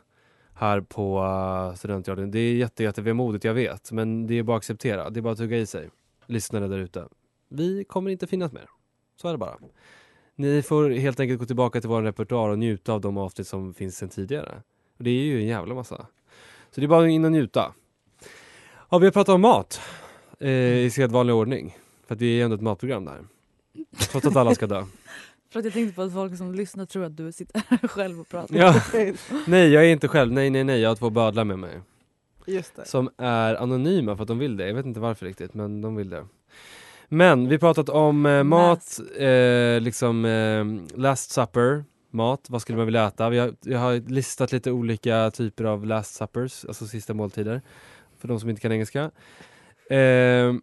här 0.53 0.81
på 0.81 1.23
eh, 1.23 1.75
Studentradion. 1.75 2.31
Det 2.31 2.39
är 2.39 2.55
jätte, 2.55 2.83
jätte 2.83 3.01
vemodigt, 3.01 3.45
jag 3.45 3.53
vet, 3.53 3.91
men 3.91 4.27
det 4.27 4.33
är 4.33 4.43
bara 4.43 4.57
att 4.57 4.61
acceptera. 4.61 5.09
Det 5.09 5.19
är 5.19 5.21
bara 5.21 5.33
att 5.33 5.39
tugga 5.39 5.57
i 5.57 5.65
sig. 5.65 5.89
Lyssnare 6.25 6.67
där 6.67 6.77
ute. 6.77 7.07
Vi 7.49 7.83
kommer 7.83 8.11
inte 8.11 8.27
finnas 8.27 8.51
mer. 8.51 8.65
Så 9.21 9.27
är 9.27 9.31
det 9.31 9.37
bara. 9.37 9.57
Ni 10.35 10.61
får 10.61 10.89
helt 10.89 11.19
enkelt 11.19 11.39
gå 11.39 11.45
tillbaka 11.45 11.81
till 11.81 11.89
vår 11.89 12.01
repertoar 12.01 12.49
och 12.49 12.59
njuta 12.59 12.93
av 12.93 13.01
de 13.01 13.17
avsnitt 13.17 13.47
som 13.47 13.73
finns 13.73 13.97
sedan 13.97 14.09
tidigare. 14.09 14.61
Och 14.97 15.03
det 15.03 15.09
är 15.09 15.23
ju 15.23 15.39
en 15.39 15.47
jävla 15.47 15.75
massa. 15.75 16.07
Så 16.71 16.81
det 16.81 16.85
är 16.85 16.87
bara 16.87 17.09
in 17.09 17.25
och 17.25 17.31
njuta. 17.31 17.73
Ja, 18.93 18.97
vi 18.97 19.05
har 19.05 19.11
pratat 19.11 19.35
om 19.35 19.41
mat 19.41 19.81
eh, 20.39 20.77
i 20.77 20.89
sedvanlig 20.89 21.35
ordning. 21.35 21.77
För 22.07 22.15
att 22.15 22.21
vi 22.21 22.39
är 22.39 22.45
ändå 22.45 22.55
ett 22.55 22.61
matprogram 22.61 23.05
där. 23.05 23.19
Trots 23.97 24.27
att 24.27 24.35
alla 24.35 24.55
ska 24.55 24.67
dö. 24.67 24.85
För 25.51 25.59
att 25.59 25.65
jag 25.65 25.73
tänkte 25.73 25.95
på 25.95 26.01
att 26.01 26.13
folk 26.13 26.37
som 26.37 26.55
lyssnar 26.55 26.85
tror 26.85 27.03
att 27.03 27.17
du 27.17 27.31
sitter 27.31 27.61
här 27.67 27.87
själv 27.87 28.19
och 28.19 28.29
pratar. 28.29 28.55
Ja. 28.55 28.81
Nej, 29.47 29.69
jag 29.69 29.85
är 29.85 29.89
inte 29.89 30.07
själv. 30.07 30.31
Nej, 30.31 30.49
nej, 30.49 30.63
nej. 30.63 30.79
Jag 30.79 30.89
har 30.89 30.95
två 30.95 31.09
bödlar 31.09 31.43
med 31.43 31.59
mig. 31.59 31.81
Just 32.45 32.75
det. 32.75 32.85
Som 32.85 33.09
är 33.17 33.55
anonyma 33.55 34.15
för 34.15 34.23
att 34.23 34.27
de 34.27 34.39
vill 34.39 34.57
det. 34.57 34.67
Jag 34.67 34.75
vet 34.75 34.85
inte 34.85 34.99
varför 34.99 35.25
riktigt, 35.25 35.53
men 35.53 35.81
de 35.81 35.95
vill 35.95 36.09
det. 36.09 36.25
Men 37.07 37.47
vi 37.47 37.55
har 37.55 37.59
pratat 37.59 37.89
om 37.89 38.25
eh, 38.25 38.43
mat, 38.43 38.99
eh, 39.17 39.81
liksom 39.81 40.25
eh, 40.25 40.97
last 40.99 41.31
supper, 41.31 41.85
mat, 42.11 42.45
vad 42.49 42.61
skulle 42.61 42.77
man 42.77 42.85
vilja 42.85 43.07
äta? 43.07 43.29
Vi 43.29 43.39
har, 43.39 43.53
vi 43.61 43.73
har 43.73 44.09
listat 44.09 44.51
lite 44.51 44.71
olika 44.71 45.31
typer 45.31 45.63
av 45.63 45.85
last 45.85 46.15
suppers, 46.15 46.65
alltså 46.65 46.87
sista 46.87 47.13
måltider. 47.13 47.61
För 48.23 48.27
de 48.27 48.39
som 48.39 48.49
inte 48.49 48.61
kan 48.61 48.71
engelska. 48.71 49.11
Eh, 49.89 50.53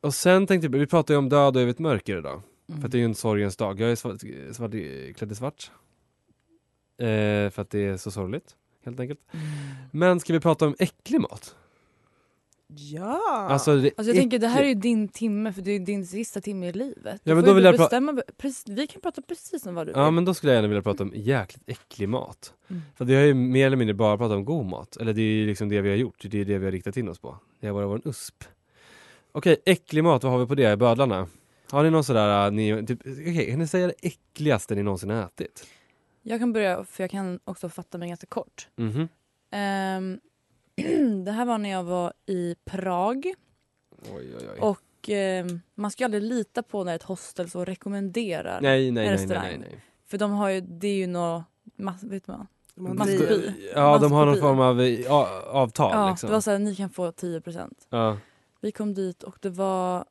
och 0.00 0.14
sen 0.14 0.46
tänkte 0.46 0.68
vi, 0.68 0.78
vi 0.78 0.86
pratade 0.86 1.12
ju 1.12 1.18
om 1.18 1.28
död 1.28 1.56
och 1.56 1.62
evigt 1.62 1.78
mörker 1.78 2.18
idag. 2.18 2.42
Mm. 2.68 2.80
För 2.80 2.88
att 2.88 2.92
det 2.92 2.98
är 2.98 3.00
ju 3.00 3.04
en 3.04 3.14
sorgens 3.14 3.56
dag. 3.56 3.80
Jag 3.80 3.90
är 3.90 3.96
svart, 3.96 4.20
svart, 4.52 4.70
klädd 5.16 5.32
i 5.32 5.34
svart. 5.34 5.70
Eh, 6.98 7.50
för 7.50 7.60
att 7.60 7.70
det 7.70 7.78
är 7.78 7.96
så 7.96 8.10
sorgligt, 8.10 8.56
helt 8.84 9.00
enkelt. 9.00 9.20
Mm. 9.30 9.46
Men 9.90 10.20
ska 10.20 10.32
vi 10.32 10.40
prata 10.40 10.66
om 10.66 10.76
äcklig 10.78 11.20
mat? 11.20 11.56
Ja! 12.68 13.46
Alltså, 13.50 13.76
det 13.76 13.90
Alltså 13.96 14.10
jag 14.10 14.16
tänker 14.16 14.38
det 14.38 14.48
här 14.48 14.62
är 14.62 14.66
ju 14.66 14.74
din 14.74 15.08
timme 15.08 15.52
för 15.52 15.62
det 15.62 15.70
är 15.70 15.78
din 15.78 16.06
sista 16.06 16.40
timme 16.40 16.68
i 16.68 16.72
livet. 16.72 17.20
Ja, 17.24 17.34
men 17.34 17.44
då 17.44 17.52
vill 17.52 17.64
jag 17.64 17.76
bestämma, 17.76 18.22
precis, 18.36 18.68
vi 18.68 18.86
kan 18.86 19.00
prata 19.00 19.22
precis 19.22 19.66
om 19.66 19.74
vad 19.74 19.86
du 19.86 19.92
vill. 19.92 20.00
Ja 20.00 20.10
men 20.10 20.24
då 20.24 20.34
skulle 20.34 20.52
jag 20.52 20.56
gärna 20.56 20.68
vilja 20.68 20.82
prata 20.82 21.02
om 21.02 21.12
jäkligt 21.14 21.62
äcklig 21.66 22.08
mat. 22.08 22.54
Mm. 22.68 22.82
För 22.94 23.04
vi 23.04 23.14
har 23.14 23.22
ju 23.22 23.34
mer 23.34 23.66
eller 23.66 23.76
mindre 23.76 23.94
bara 23.94 24.18
pratat 24.18 24.36
om 24.36 24.44
god 24.44 24.66
mat. 24.66 24.96
Eller 24.96 25.12
det 25.12 25.22
är 25.22 25.34
ju 25.34 25.46
liksom 25.46 25.68
det 25.68 25.80
vi 25.80 25.88
har 25.88 25.96
gjort. 25.96 26.24
Det 26.30 26.40
är 26.40 26.44
det 26.44 26.58
vi 26.58 26.64
har 26.64 26.72
riktat 26.72 26.96
in 26.96 27.08
oss 27.08 27.18
på. 27.18 27.38
Det 27.60 27.66
har 27.66 27.74
varit 27.74 27.88
vår 27.88 28.10
USP. 28.10 28.44
Okej, 29.32 29.56
äcklig 29.64 30.04
mat, 30.04 30.24
vad 30.24 30.32
har 30.32 30.40
vi 30.40 30.46
på 30.46 30.54
det 30.54 30.72
i 30.72 30.76
bödlarna? 30.76 31.28
Har 31.70 31.82
ni 31.82 31.90
någon 31.90 32.04
sådär, 32.04 32.46
äh, 32.46 32.52
ni, 32.52 32.86
typ, 32.86 33.00
okej, 33.00 33.50
kan 33.50 33.58
ni 33.58 33.66
säga 33.66 33.86
det 33.86 33.94
äckligaste 34.02 34.74
ni 34.74 34.82
någonsin 34.82 35.10
har 35.10 35.22
ätit? 35.22 35.66
Jag 36.22 36.40
kan 36.40 36.52
börja 36.52 36.84
för 36.84 37.02
jag 37.02 37.10
kan 37.10 37.40
också 37.44 37.68
fatta 37.68 37.98
mig 37.98 38.08
ganska 38.08 38.26
kort. 38.26 38.68
Mhm. 38.76 39.08
Ehm, 39.50 40.20
det 41.24 41.32
här 41.32 41.44
var 41.44 41.58
när 41.58 41.70
jag 41.70 41.84
var 41.84 42.12
i 42.26 42.54
Prag 42.64 43.34
Oj, 44.14 44.34
oj, 44.38 44.48
oj. 44.52 44.58
och 44.60 45.08
ehm, 45.08 45.60
man 45.74 45.90
ska 45.90 46.02
ju 46.02 46.04
aldrig 46.04 46.22
lita 46.22 46.62
på 46.62 46.84
när 46.84 46.94
ett 46.94 47.02
hostel 47.02 47.50
så 47.50 47.64
rekommenderar. 47.64 48.60
nej, 48.60 48.80
nej, 48.80 48.92
nej, 48.92 49.04
nej, 49.04 49.14
restaurang. 49.14 49.42
nej, 49.42 49.58
nej. 49.58 49.84
För 50.06 50.18
de 50.18 50.32
har 50.32 50.48
ju, 50.48 50.60
det 50.60 50.88
är 50.88 50.96
ju 50.96 51.06
något, 51.06 51.44
mass, 51.76 52.02
vet 52.02 52.26
man? 52.26 52.46
Man 52.74 52.96
Maskopi. 52.96 53.70
Ja, 53.74 53.98
de 53.98 54.12
har 54.12 54.26
någon 54.26 54.40
form 54.40 54.60
av 54.60 54.80
eh, 54.80 55.12
avtal 55.46 55.90
Ja, 55.92 56.10
liksom. 56.10 56.26
det 56.26 56.32
var 56.32 56.40
såhär, 56.40 56.58
ni 56.58 56.76
kan 56.76 56.90
få 56.90 57.10
10%. 57.10 57.70
ja. 57.88 58.18
Vi 58.60 58.72
kom 58.72 58.94
dit 58.94 59.22
och 59.22 59.38
det 59.40 59.50
var 59.50 60.04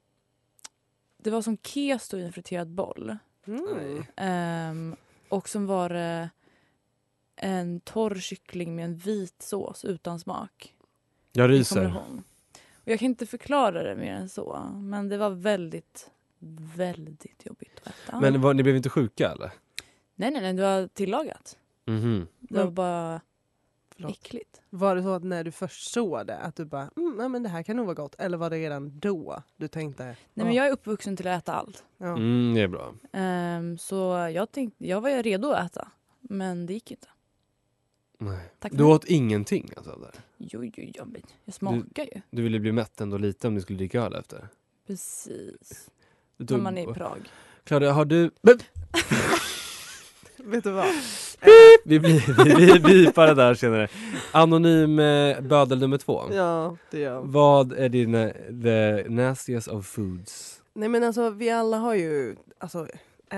det 1.17 1.29
var 1.29 1.41
som 1.41 1.57
keso 1.57 2.17
i 2.17 2.23
en 2.23 2.33
friterad 2.33 2.67
boll. 2.67 3.17
Mm. 3.47 4.03
Ehm, 4.15 4.95
och 5.29 5.49
som 5.49 5.65
var 5.65 5.89
det 5.89 6.29
en 7.45 7.79
torr 7.79 8.15
kyckling 8.15 8.75
med 8.75 8.85
en 8.85 8.95
vit 8.95 9.35
sås 9.41 9.85
utan 9.85 10.19
smak. 10.19 10.73
Jag 11.31 11.49
ryser. 11.49 11.95
Och 12.73 12.91
jag 12.91 12.99
kan 12.99 13.05
inte 13.05 13.25
förklara 13.25 13.83
det 13.83 13.95
mer 13.95 14.13
än 14.13 14.29
så. 14.29 14.69
Men 14.73 15.09
det 15.09 15.17
var 15.17 15.29
väldigt, 15.29 16.09
väldigt 16.75 17.45
jobbigt 17.45 17.81
att 17.83 17.87
äta. 18.07 18.19
Men 18.19 18.41
var, 18.41 18.53
ni 18.53 18.63
blev 18.63 18.75
inte 18.75 18.89
sjuka 18.89 19.31
eller? 19.31 19.51
nej, 20.15 20.31
nej, 20.31 20.41
nej, 20.41 20.53
det 20.53 20.61
var 20.61 20.87
tillagat. 20.87 21.57
Mhm. 21.85 22.27
Det 22.39 22.63
var 22.63 22.71
bara 22.71 23.21
Förlåt. 23.95 24.11
äckligt. 24.11 24.61
Var 24.69 24.95
det 24.95 25.03
så 25.03 25.13
att 25.13 25.23
när 25.23 25.43
du 25.43 25.51
först 25.51 25.91
såg 25.91 26.27
det 26.27 26.37
att 26.37 26.55
du 26.55 26.65
bara, 26.65 26.89
mm, 26.97 27.15
ja, 27.19 27.27
men 27.27 27.43
det 27.43 27.49
här 27.49 27.63
kan 27.63 27.75
nog 27.75 27.85
vara 27.85 27.93
gott? 27.95 28.15
Eller 28.19 28.37
var 28.37 28.49
det 28.49 28.55
redan 28.57 28.99
då 28.99 29.43
du 29.57 29.67
tänkte? 29.67 30.03
Nej, 30.05 30.15
men 30.33 30.47
"Ah, 30.47 30.51
jag 30.51 30.67
är 30.67 30.71
uppvuxen 30.71 31.17
till 31.17 31.27
att 31.27 31.43
äta 31.43 31.53
allt. 31.53 31.83
ja. 31.97 32.05
Mm, 32.07 32.53
det 32.55 32.61
är 32.61 32.67
bra. 32.67 32.93
Ehm, 33.13 33.77
så 33.77 33.95
jag, 34.33 34.51
tänkte, 34.51 34.87
jag 34.87 35.01
var 35.01 35.23
redo 35.23 35.51
att 35.51 35.65
äta. 35.71 35.87
Men 36.21 36.65
det 36.65 36.73
gick 36.73 36.91
inte. 36.91 37.07
Nej. 38.17 38.39
Tack 38.59 38.71
Du 38.71 38.83
åt 38.83 39.05
ingenting 39.05 39.69
alltså? 39.77 39.91
Där. 39.91 40.11
Jo, 40.37 40.63
jo, 40.63 40.71
jo, 40.95 41.05
men 41.05 41.21
jag 41.45 41.53
smakar 41.53 42.03
ju. 42.03 42.21
Du 42.29 42.41
ville 42.41 42.59
bli 42.59 42.71
mätt 42.71 43.01
ändå 43.01 43.17
lite 43.17 43.47
om 43.47 43.55
du 43.55 43.61
skulle 43.61 43.77
dricka 43.77 44.01
öl 44.01 44.15
efter? 44.15 44.47
Precis. 44.87 45.89
Du 46.37 46.53
När 46.55 46.63
man 46.63 46.77
är 46.77 46.91
i 46.91 46.93
Prag. 46.93 47.29
Klara, 47.63 47.91
har 47.91 48.05
du... 48.05 48.31
Vet 50.37 50.63
du 50.63 50.71
vad? 50.71 50.87
Vi, 51.83 51.99
blir, 51.99 52.43
vi, 52.45 52.73
vi 52.73 52.79
bipar 52.79 53.27
det 53.27 53.33
där 53.33 53.53
senare. 53.55 53.87
Anonym 54.31 54.99
eh, 54.99 55.41
bödel 55.41 55.79
nummer 55.79 55.97
två. 55.97 56.23
Ja, 56.31 56.77
det 56.91 56.99
gör. 56.99 57.21
Vad 57.21 57.73
är 57.73 57.89
din 57.89 58.15
eh, 58.15 58.31
the 58.63 59.09
nastiest 59.09 59.67
of 59.67 59.85
foods? 59.85 60.61
Nej 60.73 60.89
men 60.89 61.03
alltså 61.03 61.29
vi 61.29 61.49
alla 61.49 61.77
har 61.77 61.95
ju 61.95 62.35
alltså, 62.57 62.87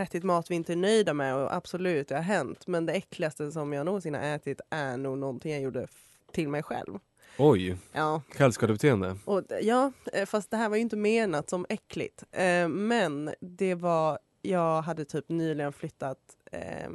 ätit 0.02 0.24
mat 0.24 0.52
vi 0.52 0.56
inte 0.56 0.74
är 0.74 0.78
nöjda 0.78 1.14
med 1.14 1.36
och 1.36 1.54
absolut 1.56 2.08
det 2.08 2.16
har 2.16 2.22
hänt. 2.22 2.68
Men 2.68 2.86
det 2.86 2.94
äckligaste 2.94 3.52
som 3.52 3.74
jag 3.74 3.86
någonsin 3.86 4.14
har 4.14 4.22
ätit 4.22 4.62
är 4.70 4.98
nog 4.98 5.18
någonting 5.18 5.52
jag 5.52 5.62
gjorde 5.62 5.88
till 6.32 6.50
mig 6.50 6.64
själv. 6.64 7.00
Oj, 7.38 7.78
Ja, 7.92 8.22
självskadebeteende. 8.30 9.18
och, 9.26 9.44
ja, 9.62 9.92
eh, 10.14 10.26
fast 10.26 10.52
det 10.52 10.58
här 10.58 10.70
var 10.70 10.76
ju 10.76 10.82
inte 10.82 10.96
menat 10.98 11.50
som 11.50 11.66
äckligt. 11.70 12.24
Eh, 12.32 12.68
men 12.68 13.34
det 13.42 13.76
var, 13.76 14.20
jag 14.42 14.82
hade 14.82 15.06
typ 15.06 15.30
nyligen 15.30 15.74
flyttat 15.74 16.18
eh, 16.52 16.90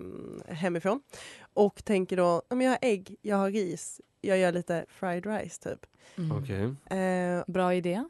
hemifrån 0.55 1.01
och 1.55 1.85
tänker 1.85 2.17
då, 2.17 2.43
"Ja, 2.49 2.57
men 2.57 2.65
jag 2.67 2.71
har 2.73 2.79
ägg, 2.83 3.17
jag 3.23 3.37
har 3.37 3.51
ris, 3.51 4.01
jag 4.23 4.39
gör 4.39 4.53
lite 4.53 4.85
fried 4.89 5.27
rice 5.27 5.63
typ. 5.71 5.87
Mm. 6.19 6.33
Okej. 6.39 6.99
Eh, 7.01 7.45
Bra 7.47 7.75
idé. 7.75 8.05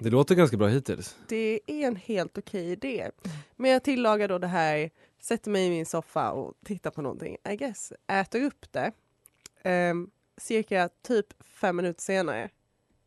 Det 0.00 0.10
låter 0.10 0.34
ganska 0.34 0.56
bra 0.56 0.68
hittills. 0.68 1.16
det 1.28 1.60
är 1.66 1.86
en 1.86 1.96
helt 1.96 2.38
okej 2.38 2.70
idé. 2.70 3.10
Men 3.56 3.70
jag 3.70 3.82
tillagar 3.84 4.28
då 4.28 4.38
det 4.38 4.46
här, 4.46 4.90
sätter 5.20 5.50
mig 5.50 5.66
i 5.66 5.70
min 5.70 5.86
soffa 5.86 6.30
och 6.32 6.54
tittar 6.64 6.90
på 6.90 7.02
någonting. 7.02 7.36
I 7.50 7.56
guess, 7.56 7.92
äter 8.06 8.42
upp 8.44 8.72
det. 8.72 8.92
Um, 9.90 10.10
cirka 10.36 10.88
typ 11.02 11.26
fem 11.44 11.76
minuter 11.76 12.02
senare. 12.02 12.48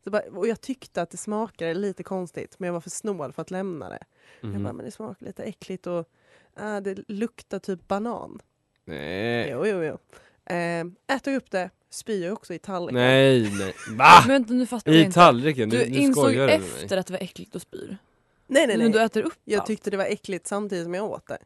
Så 0.04 0.10
bara, 0.10 0.22
och 0.22 0.48
jag 0.48 0.60
tyckte 0.60 1.02
att 1.02 1.10
det 1.10 1.16
smakade 1.16 1.74
lite 1.74 2.02
konstigt 2.02 2.58
men 2.58 2.66
jag 2.66 2.74
var 2.74 2.80
för 2.80 2.90
snål 2.90 3.32
för 3.32 3.42
att 3.42 3.50
lämna 3.50 3.88
det. 3.88 3.98
Jag 4.40 4.50
bara, 4.50 4.58
Mhm. 4.58 4.76
men 4.76 4.84
det 4.84 4.90
smakar 4.90 5.26
lite 5.26 5.42
äckligt 5.42 5.86
och 5.86 6.08
ah, 6.54 6.80
det 6.80 6.98
luktar 7.08 7.58
typ 7.58 7.88
banan. 7.88 8.40
Nej. 8.84 9.48
Jo, 9.50 9.66
jo, 9.66 9.82
jo. 9.84 9.98
Ehm, 10.44 10.96
äter 11.06 11.34
upp 11.36 11.50
det, 11.50 11.70
spyr 11.90 12.30
också 12.32 12.54
i 12.54 12.58
tallriken. 12.58 12.94
Nej, 13.02 13.50
nej. 13.58 13.74
Va? 13.96 14.08
Men 14.20 14.28
vänta, 14.28 14.54
nu 14.54 14.66
fattar 14.66 14.92
jag 14.92 15.00
I 15.00 15.04
inte. 15.04 15.14
tallriken? 15.14 15.68
Du 15.70 15.78
Nu, 15.78 15.90
nu 15.90 15.98
insåg 15.98 16.24
skojar 16.24 16.46
du 16.46 16.52
med 16.52 16.60
mig. 16.60 16.70
efter 16.82 16.96
att 16.96 17.06
det 17.06 17.12
var 17.12 17.20
äckligt 17.22 17.54
och 17.54 17.62
spyr? 17.62 17.98
Nej, 18.46 18.66
nej, 18.66 18.78
Men 18.78 18.92
du 18.92 18.98
nej. 18.98 19.06
äter 19.06 19.22
upp 19.22 19.32
Jag 19.44 19.58
allt? 19.58 19.66
tyckte 19.66 19.90
det 19.90 19.96
var 19.96 20.04
äckligt 20.04 20.46
samtidigt 20.46 20.84
som 20.84 20.94
jag 20.94 21.04
åt 21.04 21.26
det. 21.26 21.38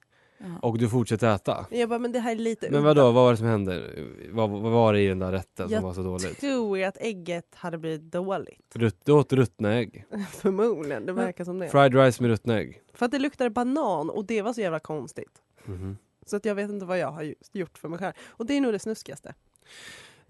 Och 0.62 0.78
du 0.78 0.88
fortsätter 0.88 1.34
äta? 1.34 1.66
Jag 1.70 1.88
bara, 1.88 1.98
men 1.98 2.12
det 2.12 2.18
här 2.18 2.30
är 2.32 2.36
lite 2.36 2.70
Men 2.70 2.84
vad 2.84 2.96
då? 2.96 3.02
vad 3.04 3.14
var 3.14 3.30
det 3.30 3.36
som 3.36 3.46
hände? 3.46 3.82
Vad, 4.30 4.50
vad 4.50 4.72
var 4.72 4.92
det 4.92 5.00
i 5.00 5.06
den 5.06 5.18
där 5.18 5.32
rätten 5.32 5.68
som 5.68 5.74
Jag 5.74 5.82
var 5.82 5.94
så 5.94 6.02
dåligt? 6.02 6.40
tror 6.40 6.82
att 6.82 6.96
ägget 7.00 7.54
hade 7.54 7.78
blivit 7.78 8.02
dåligt. 8.02 8.76
Rutt, 8.76 8.96
du 9.04 9.12
åt 9.12 9.32
ruttna 9.32 9.74
ägg? 9.74 10.04
Förmodligen, 10.32 11.06
det 11.06 11.12
verkar 11.12 11.44
som 11.44 11.58
det. 11.58 11.68
Fried 11.68 11.94
rice 11.94 12.22
med 12.22 12.30
ruttna 12.30 12.58
ägg? 12.58 12.80
För 12.94 13.06
att 13.06 13.12
det 13.12 13.18
luktade 13.18 13.50
banan 13.50 14.10
och 14.10 14.24
det 14.24 14.42
var 14.42 14.52
så 14.52 14.60
jävla 14.60 14.80
konstigt. 14.80 15.42
Mhm. 15.64 15.98
Så 16.26 16.36
att 16.36 16.44
jag 16.44 16.54
vet 16.54 16.70
inte 16.70 16.86
vad 16.86 16.98
jag 16.98 17.10
har 17.10 17.22
just 17.22 17.54
gjort 17.54 17.78
för 17.78 17.88
mig 17.88 17.98
själv. 17.98 18.12
Och 18.28 18.46
det 18.46 18.54
är 18.56 18.60
nog 18.60 18.72
det 18.72 18.78
snuskigaste. 18.78 19.34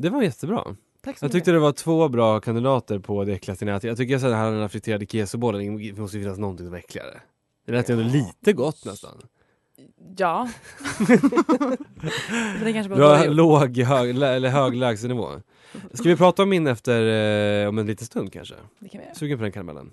Det 0.00 0.10
var 0.10 0.22
jättebra. 0.22 0.76
Tack 1.04 1.18
så 1.18 1.24
Jag 1.24 1.32
tyckte 1.32 1.52
det 1.52 1.58
var 1.58 1.72
två 1.72 2.08
bra 2.08 2.40
kandidater 2.40 2.98
på 2.98 3.24
det 3.24 3.32
äckligaste 3.32 3.64
ni 3.64 3.72
ätit. 3.72 3.88
Jag 3.88 3.96
tycker 3.96 4.16
att 4.16 4.22
den 4.22 4.32
här 4.32 4.68
friterade 4.68 5.06
kesobollen, 5.06 5.76
det 5.76 6.00
måste 6.00 6.16
ju 6.16 6.22
finnas 6.22 6.38
någonting 6.38 6.66
som 6.66 6.74
är 6.74 6.78
äckligare. 6.78 7.20
Det 7.66 7.72
lät 7.72 7.90
ju 7.90 7.92
ändå 7.92 8.04
lite 8.04 8.52
gott 8.52 8.84
nästan. 8.84 9.22
Ja. 10.16 10.48
Det 12.64 12.72
kanske 12.72 12.94
Du 12.94 13.00
var 13.00 13.16
har 13.16 13.28
låg, 13.28 13.76
hög, 13.78 14.10
eller 14.10 14.48
hög 14.48 14.74
lägstanivå. 14.74 15.28
Ska 15.92 16.08
vi 16.08 16.16
prata 16.16 16.42
om 16.42 16.48
min 16.48 16.66
efter, 16.66 17.62
eh, 17.62 17.68
om 17.68 17.78
en 17.78 17.86
liten 17.86 18.06
stund 18.06 18.32
kanske? 18.32 18.54
Det 18.78 18.88
kan 18.88 18.98
vi 18.98 19.04
göra. 19.04 19.14
Sugen 19.14 19.38
på 19.38 19.42
den 19.42 19.52
karamellen? 19.52 19.90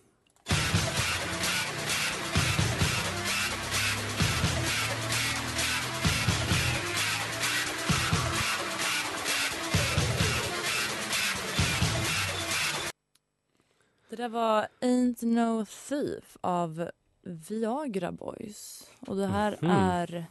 Där 14.17 14.29
var 14.29 14.67
Ain't 14.81 15.25
No 15.25 15.65
Thief 15.65 16.37
av 16.41 16.89
Viagra 17.49 18.11
Boys. 18.11 18.89
Och 19.07 19.15
det 19.15 19.27
här 19.27 19.57
Mhm. 19.61 19.71
är 19.71 20.25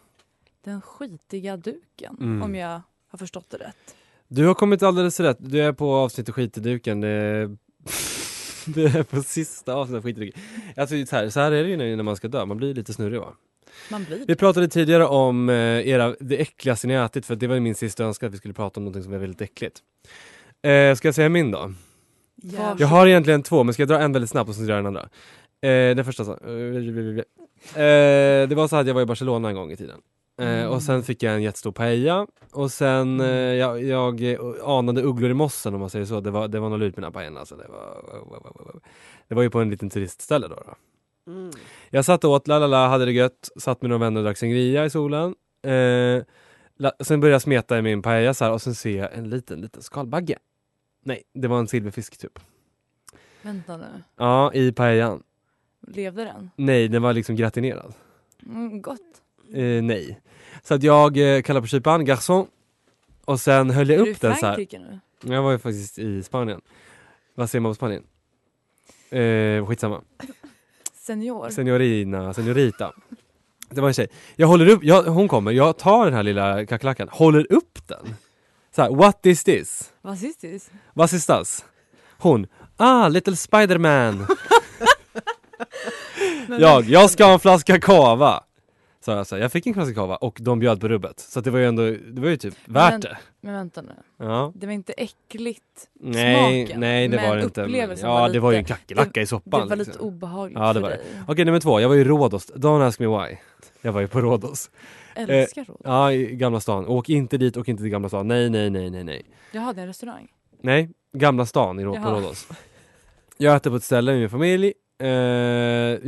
den 0.65 0.81
skitiga 0.81 1.57
duken, 1.57 2.17
Mm. 2.21 2.43
om 2.43 2.55
jag 2.55 2.81
har 3.09 3.19
förstått 3.19 3.51
det 3.51 3.57
rätt. 3.57 3.97
Du 4.29 4.47
har 4.47 4.55
kommit 4.55 4.83
alldeles 4.83 5.21
rätt. 5.21 5.37
Du 5.41 5.61
är 5.63 5.73
på 5.73 5.95
avsnittet 5.95 6.35
skit 6.35 6.57
i 6.59 6.61
duken. 6.61 7.01
Det... 7.01 7.09
det 8.67 8.85
är 8.85 9.03
på 9.03 9.23
sista 9.23 9.75
avsnittet 9.75 9.99
av 9.99 10.03
Skitdryck. 10.03 10.37
Alltså 10.77 11.07
så 11.07 11.17
här, 11.17 11.29
så 11.31 11.41
här 11.41 11.53
är 11.53 11.65
det 11.65 11.85
ju 11.87 11.97
när 11.97 12.03
man 12.03 12.17
ska 12.17 12.29
dö, 12.29 12.45
man 12.45 12.57
blir 12.57 12.75
lite 12.75 12.93
snurrig 12.93 13.21
va? 13.21 13.33
Man 13.91 14.05
blir 14.05 14.25
Vi 14.27 14.35
pratade 14.37 14.69
tidigare 14.69 15.07
om 15.07 15.49
eh, 15.49 15.55
era, 15.89 16.17
det 16.21 16.37
äckligaste 16.41 16.87
ni 16.87 16.95
ätit, 16.95 17.27
för 17.27 17.37
det 17.37 17.47
var 17.47 17.61
min 17.61 17.75
sista 17.75 18.05
önskan 18.05 18.27
att 18.27 18.35
vi 18.35 18.39
skulle 18.39 18.55
prata 18.55 18.81
om 18.81 18.85
något 18.85 19.03
som 19.03 19.13
var 19.13 19.19
väldigt 19.19 19.41
äckligt. 19.41 19.83
Eh, 20.63 20.95
ska 20.95 21.09
jag 21.09 21.15
säga 21.15 21.29
min 21.29 21.51
då? 21.51 21.73
Jävlar. 22.37 22.77
Jag 22.79 22.87
har 22.87 23.07
egentligen 23.07 23.43
två, 23.43 23.65
men 23.65 23.75
ska 23.75 23.83
jag 23.83 23.89
dra 23.89 23.99
en 23.99 24.13
väldigt 24.13 24.31
snabbt 24.31 24.49
och 24.49 24.55
sen 24.57 24.67
dra 24.67 24.75
den 24.75 24.87
andra? 24.87 25.01
Eh, 25.61 25.97
den 25.97 26.05
första 26.05 26.25
så. 26.25 26.33
Eh, 26.33 26.39
det 28.49 28.55
var 28.55 28.69
så 28.69 28.77
att 28.77 28.87
jag 28.87 28.95
var 28.95 29.03
i 29.03 29.07
Barcelona 29.07 29.49
en 29.49 29.55
gång 29.55 29.73
i 29.73 29.77
tiden. 29.77 30.01
Eh, 30.41 30.47
Mm. 30.49 30.71
Och 30.71 30.83
sen 30.83 31.03
fick 31.03 31.23
jag 31.23 31.35
en 31.35 31.43
jättestor 31.43 31.73
paella 31.73 32.27
och 32.53 32.73
sen 32.73 33.21
eh, 33.21 33.27
jag, 33.29 33.83
jag 33.83 34.33
eh, 34.33 34.39
anade 34.65 35.03
ugglor 35.03 35.31
i 35.31 35.35
mossen 35.35 35.75
om 35.75 35.81
man 35.81 35.91
säger 35.91 36.05
så. 36.05 36.21
Det 36.21 36.31
var, 36.31 36.49
det 36.49 36.61
var 36.61 36.69
något 36.69 36.81
lurt 36.81 36.97
med 36.97 37.03
den 37.03 37.05
här 37.05 37.11
paellan. 37.11 37.37
Alltså. 37.37 37.57
Det, 37.57 37.67
var, 37.69 38.81
det 39.29 39.35
var 39.35 39.43
ju 39.43 39.51
på 39.51 39.61
en 39.61 39.71
liten 39.71 39.91
turistställe 39.91 40.49
då. 40.49 40.55
då. 40.55 40.75
Mm. 41.33 41.51
Jag 41.91 42.05
satt 42.05 42.25
och 42.25 42.31
åt, 42.31 42.49
la 42.49 42.59
la 42.59 42.67
la, 42.67 42.89
hade 42.89 43.05
det 43.05 43.13
gött, 43.13 43.51
satt 43.59 43.83
med 43.83 43.89
några 43.89 44.05
vänner 44.05 44.21
och 44.21 44.25
drack 44.25 44.37
sangria 44.39 44.85
i 44.85 44.91
solen. 44.91 45.35
Eh, 45.63 46.23
la, 46.79 46.93
sen 47.01 47.21
började 47.21 47.35
jag 47.35 47.43
smeta 47.43 47.79
i 47.79 47.83
min 47.83 48.03
paella 48.03 48.35
så 48.35 48.45
här, 48.45 48.53
och 48.53 48.63
sen 48.63 48.75
ser 48.75 48.99
jag 48.99 49.15
en 49.15 49.31
liten, 49.31 49.61
liten 49.61 49.83
skalbagge. 49.83 50.39
Nej, 51.07 51.23
det 51.33 51.49
var 51.49 51.59
en 51.59 51.69
silverfisk 51.69 52.19
typ. 52.19 52.39
Vänta 53.43 53.77
nu. 53.77 54.03
Ja, 54.17 54.53
i 54.55 54.73
paellan. 54.73 55.23
Levde 55.81 56.25
den? 56.25 56.51
Nej, 56.57 56.89
den 56.89 57.03
var 57.03 57.13
liksom 57.13 57.37
gratinerad. 57.37 57.95
Mm, 58.47 58.83
gott. 58.83 59.01
Eh, 59.55 59.83
nej. 59.83 60.21
Så 60.63 60.75
att 60.75 60.83
jag 60.83 61.37
eh, 61.37 61.43
kallade 61.43 61.63
på 61.63 61.69
kyparen, 61.69 62.05
garçon. 62.07 62.47
Och 63.25 63.41
sen 63.41 63.71
höll 63.71 63.91
jag 63.91 64.09
Är 64.09 64.11
upp 64.11 64.21
den 64.21 64.37
så 64.37 64.47
här. 64.47 64.55
Frankrike 64.55 64.79
nu? 64.79 64.99
Jag 65.35 65.43
var 65.43 65.53
ju 65.53 65.59
faktiskt 65.59 65.99
i 65.99 66.23
Spanien. 66.23 66.61
Vad 67.35 67.51
säger 67.51 67.61
man 67.61 67.71
på 67.71 67.75
Spanien? 67.75 68.03
Eh, 69.11 69.67
skitsamma. 69.67 70.03
Senior? 70.95 71.51
Seniorina, 71.51 72.35
seniorita. 72.35 72.93
Det 73.71 73.81
var 73.81 73.89
en 73.89 73.95
tjej. 73.95 74.09
Jag 74.37 74.49
håller 74.49 74.69
upp, 74.69 74.85
jag, 74.85 75.03
hon 75.03 75.29
kommer, 75.29 75.53
jag 75.53 75.79
tar 75.79 76.05
den 76.05 76.15
här 76.15 76.23
lilla 76.23 76.67
kackerlackan, 76.67 77.09
håller 77.09 77.53
upp 77.53 77.89
den. 77.89 78.15
Så 78.77 78.83
här, 78.83 78.91
what 78.91 79.27
is 79.27 79.45
this? 79.45 79.93
Vad 80.03 80.19
sistis? 80.19 80.71
Vad 80.95 81.13
is 81.13 81.27
das? 81.27 81.65
Hon, 82.19 82.47
ah, 82.77 83.09
little 83.09 83.37
Spiderman. 83.37 84.27
jag, 86.61 86.85
jag 86.85 87.11
ska 87.11 87.25
ha 87.25 87.33
en 87.33 87.41
flaska 87.41 87.81
kava. 87.81 88.43
Så 89.05 89.11
jag, 89.11 89.27
så 89.27 89.35
här, 89.35 89.43
jag 89.43 89.53
fick 89.53 89.67
en 89.67 89.75
flaska 89.75 89.95
kava 89.95 90.17
och 90.17 90.39
de 90.41 90.59
bjöd 90.59 90.81
på 90.81 90.89
rubbet. 90.89 91.21
Så 91.21 91.41
det 91.41 91.51
var 91.51 91.59
ju 91.59 91.67
ändå, 91.67 91.83
det 92.13 92.21
var 92.21 92.29
ju 92.29 92.37
typ 92.37 92.55
värt 92.65 92.91
Men- 92.93 93.01
det. 93.01 93.19
Men 93.41 93.55
vänta 93.55 93.83
nu. 93.83 93.93
Ja. 94.17 94.53
Det 94.55 94.67
var 94.67 94.73
inte 94.73 94.93
äckligt 94.93 95.63
Nej, 96.01 96.65
smaken, 96.67 96.81
nej 96.81 97.09
det 97.09 97.17
men 97.17 97.29
var 97.29 97.37
det 97.37 97.43
inte. 97.43 97.63
upplevelsen 97.63 98.09
Ja, 98.09 98.15
var 98.21 98.29
det 98.29 98.41
var 98.41 98.51
ju 98.53 98.59
en 98.59 98.65
kackerlacka 98.65 99.21
i 99.21 99.23
Det 99.23 99.27
soppan. 99.27 99.69
var 99.69 99.77
liksom. 99.77 99.93
lite 99.93 100.05
obehagligt 100.05 100.59
Ja, 100.59 100.67
det 100.69 100.75
för 100.75 100.81
var 100.81 100.91
det. 100.91 100.97
dig. 100.97 101.05
Okej, 101.29 101.45
nummer 101.45 101.61
två. 101.61 101.81
Jag 101.81 101.89
var 101.89 101.97
i 101.97 102.05
Rhodos. 102.05 102.53
Don't 102.53 102.87
ask 102.89 102.99
me 103.01 103.07
why. 103.07 103.37
Jag 103.83 103.93
var 103.93 104.01
ju 104.01 104.09
på 104.09 104.21
Rhodos. 104.21 104.71
Älskar 105.17 105.65
råd. 105.65 105.81
Ja, 105.85 106.13
i 106.13 106.37
Gamla 106.37 106.61
stan. 106.61 106.87
Åk 106.87 107.09
inte 107.09 107.39
dit, 107.39 107.57
åk 107.57 107.69
inte 107.69 107.83
till 107.83 107.91
Gamla 107.91 108.09
stan. 108.09 108.29
Nej, 108.29 108.51
nej, 108.51 108.71
nej, 108.71 108.91
nej, 108.91 109.05
nej. 109.05 109.23
Jaha, 109.53 109.73
det 109.73 109.81
är 109.81 109.83
en 109.83 109.89
restaurang? 109.89 110.29
Nej, 110.61 110.91
Gamla 111.13 111.47
stan 111.47 111.81
i 111.81 111.85
Rå- 111.85 111.93
på 111.93 111.99
Jaha. 112.01 112.15
Rhodos. 112.21 112.49
Jag 113.37 113.57
äter 113.57 113.71
på 113.71 113.77
ett 113.77 113.85
ställe 113.85 114.13
med 114.13 114.21
min 114.21 114.31
familj. 114.31 114.73
Eh, 114.99 115.09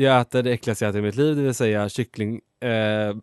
jag 0.02 0.20
äter 0.20 0.42
det 0.42 0.52
äckligaste 0.52 0.84
jag 0.84 0.90
ätit 0.90 0.98
i 0.98 1.02
mitt 1.02 1.16
liv, 1.16 1.36
det 1.36 1.42
vill 1.42 1.54
säga 1.54 1.88
kyckling. 1.88 2.40
Eh, 2.60 2.68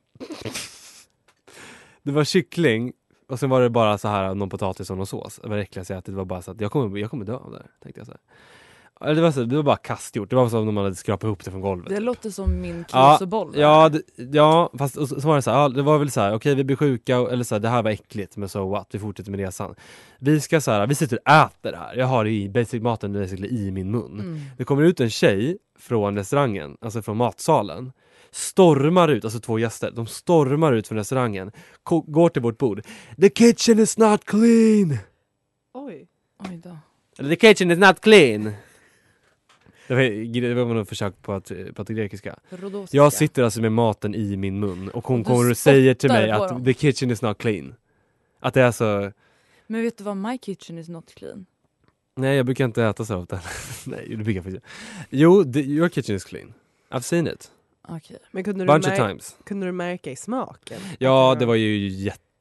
det 2.04 2.12
var 2.12 2.24
kyckling 2.24 2.93
och 3.28 3.39
sen 3.39 3.50
var 3.50 3.62
det 3.62 3.69
bara 3.69 3.98
så 3.98 4.08
här 4.08 4.36
någon 4.36 4.50
potatis 4.50 4.89
och 4.89 4.98
någon 4.98 5.08
sås. 5.08 5.39
Det 5.43 5.50
var 5.50 5.56
det 5.56 5.62
äckligaste 5.62 5.93
jag 5.93 5.98
ätit. 5.98 6.06
Det 6.13 6.17
var 6.17 6.26
bara 6.26 6.41
så 6.41 6.52
att 6.52 6.62
jag 6.62 6.71
kommer, 6.71 6.98
jag 7.00 7.10
kommer 7.10 7.26
dö 7.26 7.34
av 7.36 7.52
det 7.52 7.58
här, 7.58 7.67
tänkte 7.84 8.00
jag 8.00 8.08
så 8.08 8.12
här. 8.12 8.21
Det 8.99 9.21
var, 9.21 9.31
så, 9.31 9.43
det 9.43 9.55
var 9.55 9.63
bara 9.63 9.75
kastgjort. 9.75 10.29
Det 10.29 10.36
var 10.36 10.49
som 10.49 10.67
om 10.67 10.73
man 10.75 10.84
hade 10.84 10.95
skrapat 10.95 11.23
ihop 11.23 11.43
det 11.45 11.51
från 11.51 11.62
golvet. 11.62 11.89
Det 11.89 11.99
låter 11.99 12.29
som 12.29 12.62
min 12.62 12.86
Ja, 12.91 13.13
kisoboll. 13.19 13.53
Ja, 13.58 13.89
det, 13.89 14.01
ja 14.17 14.69
fast 14.77 14.97
och 14.97 15.10
så, 15.10 15.21
så 15.21 15.27
var 15.27 15.36
det 15.36 15.41
så 15.41 15.51
här, 15.51 15.58
ja, 15.60 15.69
det 15.69 15.81
var 15.81 15.97
väl 15.97 16.12
så 16.12 16.21
här, 16.21 16.34
okej 16.36 16.55
vi 16.55 16.63
blir 16.63 16.75
sjuka, 16.75 17.19
och- 17.19 17.31
eller 17.34 17.43
så 17.43 17.55
här, 17.55 17.60
det 17.60 17.69
här 17.69 17.84
var 17.84 17.91
äckligt, 17.91 18.38
men 18.38 18.49
so 18.49 18.69
what, 18.69 18.88
vi 18.91 18.99
fortsätter 18.99 19.31
med 19.31 19.39
resan. 19.39 19.75
Vi 20.19 20.41
ska 20.41 20.62
så 20.62 20.71
här, 20.71 20.88
vi 20.88 20.95
sitter 20.95 21.19
och 21.25 21.31
äter 21.31 21.71
det 21.71 21.77
här, 21.77 21.95
jag 21.95 22.05
har 22.05 22.23
det 22.23 22.29
i 22.31 22.49
basic 22.49 22.81
maten 22.81 23.13
basically 23.13 23.47
i 23.47 23.71
min 23.71 23.91
mun. 23.91 24.19
Mm. 24.19 24.39
Det 24.58 24.63
kommer 24.63 24.84
ut 24.84 24.99
en 24.99 25.10
tjej 25.10 25.58
från 25.79 26.15
restaurangen, 26.17 26.77
alltså 26.81 27.01
från 27.01 27.17
matsalen, 27.17 27.91
stormar 28.31 29.08
ut, 29.08 29.23
alltså 29.23 29.39
två 29.39 29.60
gäster, 29.60 29.91
de 29.95 30.08
stormar 30.08 30.73
ut 30.73 30.88
från 30.88 30.97
restaurangen, 30.97 31.51
går 32.08 32.29
till 32.29 32.41
vårt 32.41 32.58
bord. 32.58 32.81
The 33.21 33.29
kitchen 33.29 33.79
is 33.79 33.97
not 33.97 34.25
clean! 34.25 34.97
Oj. 35.73 36.08
Oj 36.49 36.62
då. 36.63 36.77
The 37.29 37.36
kitchen 37.36 37.71
is 37.71 37.79
not 37.79 37.99
clean! 38.01 38.51
Det 39.88 39.93
var, 39.95 40.41
det 40.41 40.54
var 40.54 40.74
något 40.74 40.89
försök 40.89 41.21
på 41.21 41.34
att 41.34 41.52
prata 41.76 41.93
grekiska. 41.93 42.39
Rhodosiska. 42.50 42.98
Jag 42.98 43.13
sitter 43.13 43.43
alltså 43.43 43.62
med 43.62 43.71
maten 43.71 44.15
i 44.15 44.38
min 44.38 44.60
mun 44.60 44.89
och 44.89 45.08
hon 45.08 45.19
du 45.19 45.24
kommer 45.26 45.52
och 45.52 45.58
säger 45.58 45.93
till 45.93 46.10
mig 46.10 46.32
att 46.32 46.50
dem. 46.50 46.65
the 46.65 46.74
kitchen 46.74 47.12
is 47.12 47.21
not 47.21 47.38
clean. 47.38 47.76
Att 48.39 48.54
det 48.54 48.62
är 48.62 48.71
så, 48.71 49.12
Men 49.67 49.82
vet 49.82 49.98
du 49.98 50.04
vad? 50.04 50.17
My 50.17 50.38
kitchen 50.38 50.78
is 50.78 50.89
not 50.89 51.13
clean. 51.15 51.45
nej 52.15 52.36
jag 52.38 52.45
brukar 52.45 52.65
inte 52.65 52.84
äta 52.84 53.06
så 53.06 53.17
ofta. 53.17 53.39
nej 53.86 54.06
det 54.10 54.15
brukar 54.17 54.32
jag 54.32 54.43
faktiskt 54.43 54.65
Jo, 55.10 55.43
the, 55.54 55.60
your 55.60 55.89
kitchen 55.89 56.15
is 56.15 56.24
clean. 56.24 56.54
I've 56.91 57.02
seen 57.02 57.28
it. 57.28 57.52
Okej. 57.88 58.17
Men 58.32 58.43
kunde 58.43 58.63
du, 58.63 58.67
Bunch 58.67 58.88
of 58.88 58.93
mär- 58.93 59.08
times. 59.08 59.36
kunde 59.43 59.65
du 59.65 59.71
märka 59.71 60.12
i 60.12 60.15
smaken? 60.15 60.80
Ja, 61.00 61.36
det 61.39 61.45
var 61.45 61.56
ju 61.56 61.78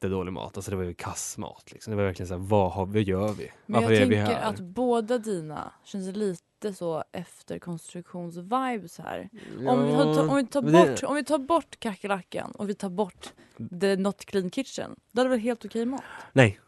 jättedålig 0.05 0.33
mat. 0.33 0.57
Alltså 0.57 0.71
det 0.71 0.77
var 0.77 0.83
ju 0.83 0.93
kassmat 0.93 1.71
liksom. 1.71 1.91
Det 1.91 1.97
var 1.97 2.03
verkligen 2.03 2.27
såhär, 2.27 2.41
vad, 2.41 2.71
har, 2.71 2.85
vad 2.85 3.01
gör 3.01 3.33
vi? 3.33 3.51
Men 3.65 3.81
Varför 3.81 3.93
jag 3.93 4.01
är 4.01 4.05
vi 4.05 4.15
tänker 4.15 4.33
här? 4.33 4.49
att 4.49 4.59
båda 4.59 5.17
dina 5.17 5.71
känns 5.83 6.15
lite 6.15 6.73
så 6.73 7.03
efterkonstruktions-vibes 7.11 9.01
här. 9.03 9.29
Om, 9.67 9.83
vi 9.87 9.93
tar, 9.93 10.29
om, 10.29 10.35
vi 10.35 10.45
tar 10.47 10.61
det- 10.61 10.71
bort, 10.71 11.03
om 11.03 11.15
vi 11.15 11.23
tar 11.23 11.37
bort 11.37 11.79
kackerlackan 11.79 12.51
och 12.51 12.69
vi 12.69 12.73
tar 12.73 12.89
bort 12.89 13.33
the 13.81 13.95
not 13.95 14.25
clean 14.25 14.49
kitchen, 14.49 14.95
då 15.11 15.19
hade 15.19 15.29
det 15.29 15.35
väl 15.35 15.39
helt 15.39 15.65
okej 15.65 15.85
mat? 15.85 16.01
Nej. 16.33 16.59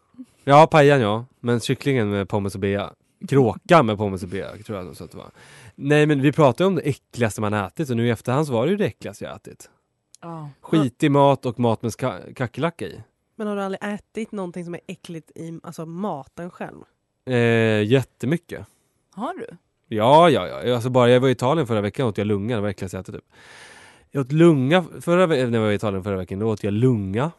Ja, 0.44 0.68
pajan 0.72 1.02
ja. 1.02 1.26
Men 1.40 1.60
kycklingen 1.60 2.10
med 2.10 2.30
pommes 2.30 2.54
och 2.56 2.62
bea. 2.62 2.94
Kråkan 3.28 3.86
med 3.86 3.98
pommes 3.98 4.24
och 4.24 4.30
bea 4.30 4.58
tror 4.66 4.78
jag 4.84 4.98
så 4.98 5.04
att 5.04 5.12
det 5.12 5.18
var. 5.18 5.32
Nej 5.76 6.06
men 6.06 6.22
vi 6.22 6.32
pratade 6.32 6.68
om 6.68 6.76
det 6.76 6.82
äckligaste 6.82 7.42
man 7.42 7.54
ätit 7.54 7.90
och 7.90 7.98
nu 7.98 8.08
i 8.08 8.10
efterhand 8.10 8.48
så 8.48 8.54
var 8.54 8.66
det 8.66 8.72
ju 8.72 8.78
det 8.78 8.86
äckligaste 8.86 9.24
jag 9.26 9.36
ätit. 9.36 9.70
Ja. 10.22 10.50
Skitig 10.62 11.12
mat 11.12 11.46
och 11.46 11.60
mat 11.60 11.82
med 11.82 11.92
ska- 11.94 12.34
kackerlacka 12.36 12.86
i. 12.86 13.02
Men 13.40 13.48
har 13.48 13.56
du 13.56 13.62
aldrig 13.62 13.94
ätit 13.94 14.32
någonting 14.32 14.66
som 14.66 14.74
är 14.74 14.82
äckligt 14.88 15.32
i 15.36 15.60
alltså 15.64 15.86
maten 15.86 16.50
själv? 16.52 16.82
Eh, 17.26 17.84
jättemycket. 17.84 18.66
Har 19.14 19.34
du? 19.34 19.48
Ja, 19.88 20.30
ja, 20.30 20.48
ja. 20.48 20.76
Alltså 20.76 20.90
bara 20.90 21.10
jag 21.10 21.20
var 21.20 21.28
i 21.30 21.32
Italien 21.32 21.68
förra 21.68 21.82
veckan 21.82 22.08
åt 22.08 22.18
jag 22.18 22.28
lunga, 22.28 22.56
det 22.56 22.62
var 22.62 22.68
det 22.68 22.72
äckligaste 22.72 22.98
jag 22.98 23.02
ätit 23.02 23.16
typ. 23.16 23.26
Jag 24.12 24.22
åt 24.22 24.32
lunga, 24.32 24.84
förra, 25.02 25.28
ve- 25.28 25.46
när 25.48 25.58
jag 25.60 25.66
var 25.66 25.72
i 25.72 25.76
Italien 25.76 26.04
förra 26.04 26.18
veckan, 26.18 26.40
då 26.40 26.48
åt 26.50 26.64
jag 26.64 26.74
lunga. 26.74 27.32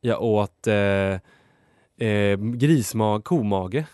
Jag 0.00 0.22
åt 0.22 0.66
eh, 0.66 0.74
eh, 2.08 2.36
grismag, 2.38 3.24
komage. 3.24 3.84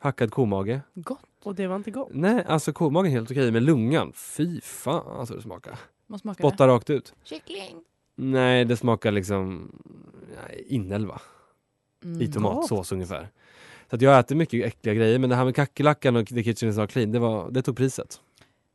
Hackad 0.00 0.30
komage. 0.30 0.80
Gott. 0.94 1.20
Och 1.44 1.54
det 1.54 1.66
var 1.66 1.76
inte 1.76 1.90
gott. 1.90 2.08
Nej, 2.12 2.44
alltså 2.48 2.72
komagen 2.72 3.06
är 3.12 3.16
helt 3.16 3.30
okej, 3.30 3.50
men 3.50 3.64
lungan, 3.64 4.12
fy 4.12 4.60
fan 4.60 5.18
alltså 5.18 5.34
det 5.34 5.42
smakar. 5.42 5.78
Vad 6.06 6.20
smakar 6.20 6.48
Spotta 6.48 6.68
rakt 6.68 6.90
ut. 6.90 7.14
Kyckling. 7.24 7.84
Nej, 8.22 8.64
det 8.64 8.76
smakar 8.76 9.10
liksom 9.12 9.72
inälva 10.66 11.20
Mm. 12.04 12.20
i 12.22 12.28
tomatsås 12.32 12.92
ungefär. 12.92 13.28
Så 13.90 13.96
att 13.96 14.02
jag 14.02 14.18
äter 14.18 14.36
mycket 14.36 14.66
äckliga 14.66 14.94
grejer, 14.94 15.18
men 15.18 15.30
det 15.30 15.36
här 15.36 15.44
med 15.44 15.54
kackerlackan 15.56 16.16
och 16.16 16.26
the 16.28 16.42
kitchen 16.44 16.68
is 16.68 16.76
not 16.76 16.90
clean, 16.90 17.12
det, 17.12 17.18
var, 17.18 17.50
det 17.50 17.62
tog 17.62 17.76
priset. 17.76 18.20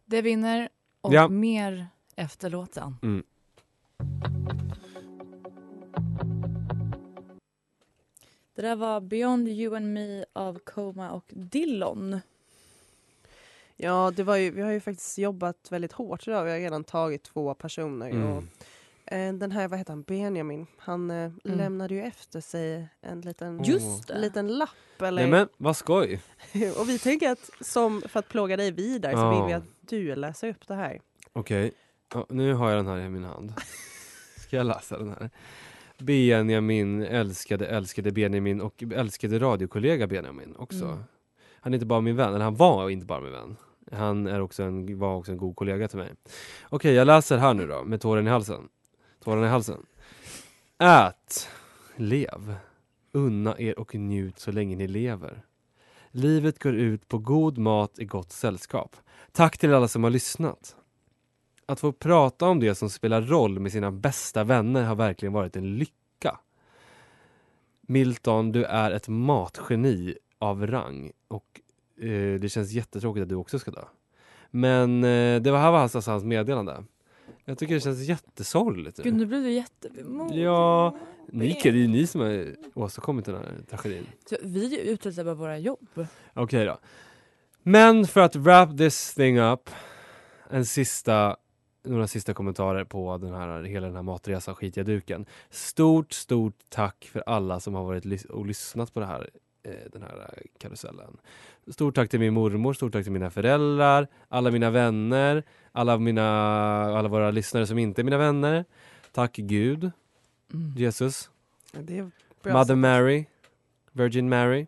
Det 0.05 0.21
vinner 0.21 0.69
och 1.01 1.13
Ja. 1.13 1.27
mer 1.27 1.87
efter 2.15 2.49
låten. 2.49 2.95
Mm. 3.03 3.23
Det 8.55 8.61
där 8.61 8.75
var 8.75 9.01
Beyond 9.01 9.47
You 9.47 9.75
and 9.75 9.93
Me 9.93 10.25
av 10.33 10.59
Coma 10.59 11.11
och 11.11 11.25
Dillon. 11.29 12.19
Ja, 13.75 14.11
det 14.15 14.23
var 14.23 14.35
ju, 14.35 14.51
vi 14.51 14.61
har 14.61 14.71
ju 14.71 14.79
faktiskt 14.79 15.17
jobbat 15.17 15.67
väldigt 15.71 15.91
hårt 15.91 16.27
idag. 16.27 16.43
Vi 16.45 16.51
har 16.51 16.57
redan 16.59 16.83
tagit 16.83 17.23
två 17.23 17.53
personer. 17.53 18.09
Och, 18.09 18.15
Mm. 18.15 18.37
eh, 18.37 18.43
den 19.11 19.51
här, 19.51 19.67
vad 19.67 19.79
heter 19.79 19.91
han, 19.93 20.01
Benjamin, 20.03 20.67
han 20.77 21.11
eh, 21.11 21.31
lämnade 21.43 21.93
ju 21.93 22.01
efter 22.01 22.41
sig 22.41 22.87
en 23.01 23.21
liten, 23.21 23.63
Just 23.63 24.07
det. 24.07 24.17
liten 24.17 24.47
lapp. 24.57 24.69
Eller, 25.01 25.21
Nej 25.21 25.31
men 25.31 25.47
vad 25.57 25.77
skoj! 25.77 26.21
och 26.79 26.89
vi 26.89 26.99
tänker 26.99 27.31
att 27.31 27.49
som 27.61 28.01
för 28.01 28.19
att 28.19 28.27
plåga 28.29 28.57
dig 28.57 28.71
vidare 28.71 29.11
så 29.13 29.17
Ja. 29.17 29.29
vill 29.39 29.47
vi 29.47 29.53
att 29.53 29.63
du 29.89 30.15
läser 30.15 30.49
upp 30.49 30.67
det 30.67 30.75
här. 30.75 30.99
Okej, 31.33 31.71
ja, 32.13 32.25
nu 32.29 32.53
har 32.53 32.69
jag 32.69 32.77
den 32.79 32.87
här 32.87 32.99
i 33.05 33.09
min 33.09 33.23
hand. 33.23 33.53
Ska 34.37 34.55
jag 34.57 34.65
läsa 34.65 34.97
den 34.97 35.09
här? 35.09 35.29
Benjamin, 35.97 37.01
älskade, 37.03 37.67
älskade 37.67 38.11
Benjamin 38.11 38.61
och 38.61 38.83
älskade 38.95 39.39
radiokollega 39.39 40.07
Benjamin 40.07 40.55
också. 40.57 40.85
Mm. 40.85 41.03
Han 41.59 41.73
är 41.73 41.75
inte 41.75 41.85
bara 41.85 42.01
min 42.01 42.15
vän, 42.15 42.33
eller 42.33 42.43
han 42.43 42.55
var 42.55 42.89
inte 42.89 43.05
bara 43.05 43.21
min 43.21 43.31
vän. 43.31 43.55
Han 43.91 44.27
är 44.27 44.41
också 44.41 44.63
en, 44.63 44.99
var 44.99 45.15
också 45.15 45.31
en 45.31 45.37
god 45.37 45.55
kollega 45.55 45.87
till 45.87 45.97
mig. 45.97 46.13
Okej, 46.69 46.93
jag 46.93 47.07
läser 47.07 47.37
här 47.37 47.53
nu 47.53 47.67
då, 47.67 47.83
med 47.83 48.01
tåren 48.01 48.27
i 48.27 48.29
halsen. 48.29 48.67
Tåren 49.25 49.43
i 49.43 49.47
halsen. 49.47 49.85
Ät, 50.79 51.49
lev, 51.95 52.55
unna 53.11 53.59
er 53.59 53.79
och 53.79 53.95
njut 53.95 54.39
så 54.39 54.51
länge 54.51 54.75
ni 54.75 54.87
lever. 54.87 55.45
Livet 56.11 56.59
går 56.59 56.75
ut 56.75 57.07
på 57.07 57.17
god 57.17 57.57
mat 57.57 57.99
i 57.99 58.05
gott 58.05 58.31
sällskap. 58.31 58.95
Tack 59.31 59.57
till 59.57 59.73
alla 59.73 59.87
som 59.87 60.03
har 60.03 60.11
lyssnat. 60.11 60.75
Att 61.65 61.79
få 61.79 61.91
prata 61.91 62.47
om 62.47 62.59
det 62.59 62.75
som 62.75 62.89
spelar 62.89 63.21
roll 63.21 63.59
med 63.59 63.71
sina 63.71 63.91
bästa 63.91 64.43
vänner 64.43 64.83
har 64.83 64.95
verkligen 64.95 65.33
varit 65.33 65.55
en 65.55 65.77
lycka. 65.77 66.39
Milton, 67.81 68.51
du 68.51 68.63
är 68.63 68.91
ett 68.91 69.07
matgeni 69.07 70.15
av 70.39 70.67
rang 70.67 71.11
och 71.27 71.61
eh, 71.97 72.39
det 72.39 72.51
känns 72.51 72.71
jättetråkigt 72.71 73.23
att 73.23 73.29
du 73.29 73.35
också 73.35 73.59
ska 73.59 73.71
dö. 73.71 73.83
Men 74.51 75.03
eh, 75.03 75.41
det 75.41 75.51
var 75.51 75.59
här 75.59 75.71
var 75.71 75.79
alltså 75.79 76.11
hans 76.11 76.23
meddelande. 76.23 76.83
Jag 77.45 77.57
tycker 77.57 77.73
det 77.73 77.81
känns 77.81 77.99
jättesorgligt. 77.99 79.03
Gud, 79.03 79.13
Nu. 79.13 79.25
blev 79.25 79.43
du 79.43 79.51
jättevemodig. 79.51 80.43
Ja, 80.43 80.97
ni, 81.31 81.59
det 81.63 81.69
är 81.69 81.73
ju 81.73 81.87
ni 81.87 82.07
som 82.07 82.21
har 82.21 82.55
åstadkommit 82.73 83.25
den 83.25 83.35
här 83.35 83.61
tragedin. 83.69 84.05
Så 84.29 84.35
Vi 84.43 84.89
uträttar 84.89 85.23
bara 85.23 85.35
våra 85.35 85.57
jobb. 85.57 86.07
Okej 86.33 86.65
då. 86.65 86.77
Men 87.63 88.07
för 88.07 88.21
att 88.21 88.35
wrap 88.35 88.77
this 88.77 89.13
thing 89.13 89.39
up, 89.39 89.69
en 90.49 90.65
sista, 90.65 91.37
några 91.83 92.07
sista 92.07 92.33
kommentarer 92.33 92.83
på 92.83 93.17
den 93.17 93.33
här, 93.33 93.63
hela 93.63 93.87
den 93.87 93.95
här 93.95 94.03
matresan, 94.03 94.55
skitiga 94.55 94.83
duken. 94.83 95.25
Stort, 95.49 96.13
stort 96.13 96.57
tack 96.69 97.09
för 97.11 97.23
alla 97.25 97.59
som 97.59 97.73
har 97.73 97.83
varit 97.83 98.25
och 98.25 98.45
lyssnat 98.45 98.93
på 98.93 98.99
det 98.99 99.05
här, 99.05 99.29
den 99.91 100.01
här 100.01 100.29
eh, 100.37 100.43
karusellen. 100.57 101.17
Stort 101.71 101.95
tack 101.95 102.09
till 102.09 102.19
min 102.19 102.33
mormor, 102.33 102.73
stort 102.73 102.93
tack 102.93 103.03
till 103.03 103.11
mina 103.11 103.29
föräldrar, 103.29 104.07
alla 104.29 104.51
mina 104.51 104.69
vänner, 104.69 105.43
alla, 105.71 105.97
mina, 105.97 106.23
alla 106.97 107.07
våra 107.07 107.31
lyssnare 107.31 107.67
som 107.67 107.77
inte 107.77 108.01
är 108.01 108.03
mina 108.03 108.17
vänner. 108.17 108.65
Tack 109.11 109.35
Gud, 109.35 109.91
Mm. 110.53 110.73
Jesus, 110.77 111.29
Mother 112.43 112.65
sagt. 112.65 112.77
Mary, 112.77 113.25
Virgin 113.91 114.29
Mary. 114.29 114.67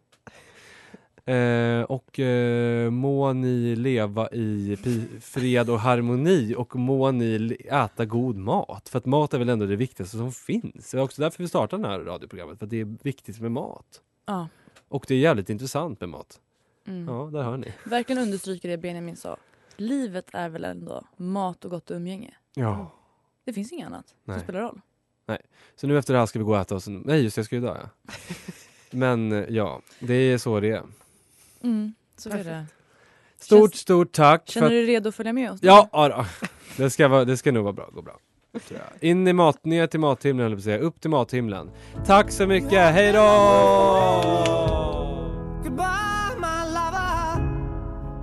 Eh, 1.25 1.81
och 1.81 2.19
eh, 2.19 2.89
må 2.89 3.33
ni 3.33 3.75
leva 3.75 4.29
i 4.29 4.77
fred 5.21 5.69
och 5.69 5.79
harmoni 5.79 6.55
och 6.57 6.75
må 6.75 7.12
ni 7.12 7.57
äta 7.65 8.05
god 8.05 8.38
mat. 8.38 8.89
För 8.89 8.97
att 8.97 9.05
mat 9.05 9.33
är 9.33 9.39
väl 9.39 9.49
ändå 9.49 9.65
det 9.65 9.75
viktigaste 9.75 10.17
som 10.17 10.31
finns. 10.31 10.91
Det 10.91 10.97
är 10.97 11.01
också 11.01 11.21
därför 11.21 11.43
vi 11.43 11.49
startar 11.49 11.77
det 11.77 11.88
här 11.88 11.99
radioprogrammet, 11.99 12.60
för 12.60 12.65
att 12.65 12.69
det 12.69 12.81
är 12.81 12.97
viktigt 13.03 13.39
med 13.39 13.51
mat. 13.51 14.01
Ja. 14.25 14.47
Och 14.89 15.06
det 15.08 15.13
är 15.13 15.19
jävligt 15.19 15.50
intressant 15.50 16.00
med 16.00 16.10
mat. 16.10 16.39
Mm. 16.88 17.08
Ja, 17.08 17.30
där 17.34 17.43
hör 17.43 17.58
ni. 17.58 17.73
Verkligen 17.84 18.21
understryker 18.21 18.69
det 18.69 18.78
Benjamin 18.78 19.15
sa. 19.15 19.38
Livet 19.78 20.30
är 20.34 20.50
väl 20.50 20.65
ändå 20.65 21.04
mat 21.17 21.65
och 21.65 21.71
gott 21.71 21.91
umgänge. 21.91 22.34
Ja. 22.54 22.91
Det 23.43 23.54
finns 23.54 23.71
inget 23.71 23.88
annat 23.88 24.15
Nej. 24.23 24.38
som 24.38 24.43
spelar 24.43 24.62
roll. 24.62 24.82
Så 25.76 25.88
nu 25.88 25.97
efter 25.97 26.13
det 26.13 26.19
här 26.19 26.26
ska 26.26 26.39
vi 26.39 26.45
gå 26.45 26.52
och 26.52 26.60
äta 26.60 26.76
oss 26.76 26.88
en... 26.88 27.04
Nej 27.06 27.23
just 27.23 27.36
det, 27.36 27.39
jag 27.39 27.45
ska 27.45 27.56
ju 27.56 27.62
dö 27.62 27.78
ja. 27.82 28.12
Men 28.91 29.32
eh, 29.32 29.45
ja, 29.50 29.82
det 30.00 30.13
är 30.13 30.38
så 30.38 30.60
det 30.60 30.71
är. 30.71 30.84
Mm. 31.62 31.93
Så 32.17 32.30
är 32.30 32.43
det. 32.43 32.65
Stort, 33.39 33.71
Känns- 33.71 33.82
stort 33.82 34.12
tack. 34.12 34.50
Känner 34.50 34.67
för 34.67 34.76
du 34.76 34.86
dig 34.86 34.95
redo 34.95 35.10
att 35.10 35.15
följa 35.15 35.34
med 35.34 35.52
oss? 35.52 35.60
Ja, 35.63 35.89
ja 35.91 36.26
det, 36.78 36.89
ska 36.89 37.08
vara, 37.08 37.26
det 37.26 37.38
ska 37.38 37.52
nog 37.52 37.63
vara 37.63 37.73
bra, 37.73 37.89
gå 37.93 38.02
bra. 38.02 38.19
In 38.99 39.27
i 39.27 39.33
mat, 39.33 39.65
ner 39.65 39.88
till 39.88 39.99
mathimlen 39.99 40.43
höll 40.43 40.51
jag 40.51 40.57
på 40.57 40.60
att 40.60 40.63
säga, 40.63 40.77
upp 40.77 41.01
till 41.01 41.10
mathimlen. 41.10 41.71
Tack 42.05 42.31
så 42.31 42.47
mycket, 42.47 42.93
hej 42.93 43.12
då! 43.13 43.27
Goodbye, 45.63 46.36
my 46.38 46.71
lover. 46.73 47.41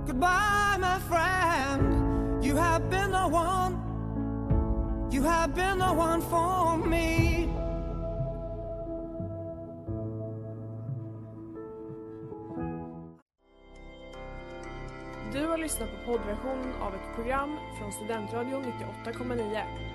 Goodbye, 0.07 0.77
my 0.79 0.99
friend. 1.09 2.45
You 2.45 2.57
have 2.57 2.89
been 2.89 3.11
the 3.11 3.35
one. 3.35 3.75
You 5.11 5.23
have 5.23 5.53
been 5.55 5.79
the 5.79 5.95
one 5.95 6.21
for 6.21 6.87
me. 6.87 7.47
Du 15.33 15.47
har 15.47 15.57
lyssnat 15.57 15.89
på 15.89 16.11
poddversionen 16.11 16.73
av 16.81 16.95
ett 16.95 17.15
program 17.15 17.57
från 17.79 17.91
Studentradion 17.91 18.63
98,9. 19.05 19.94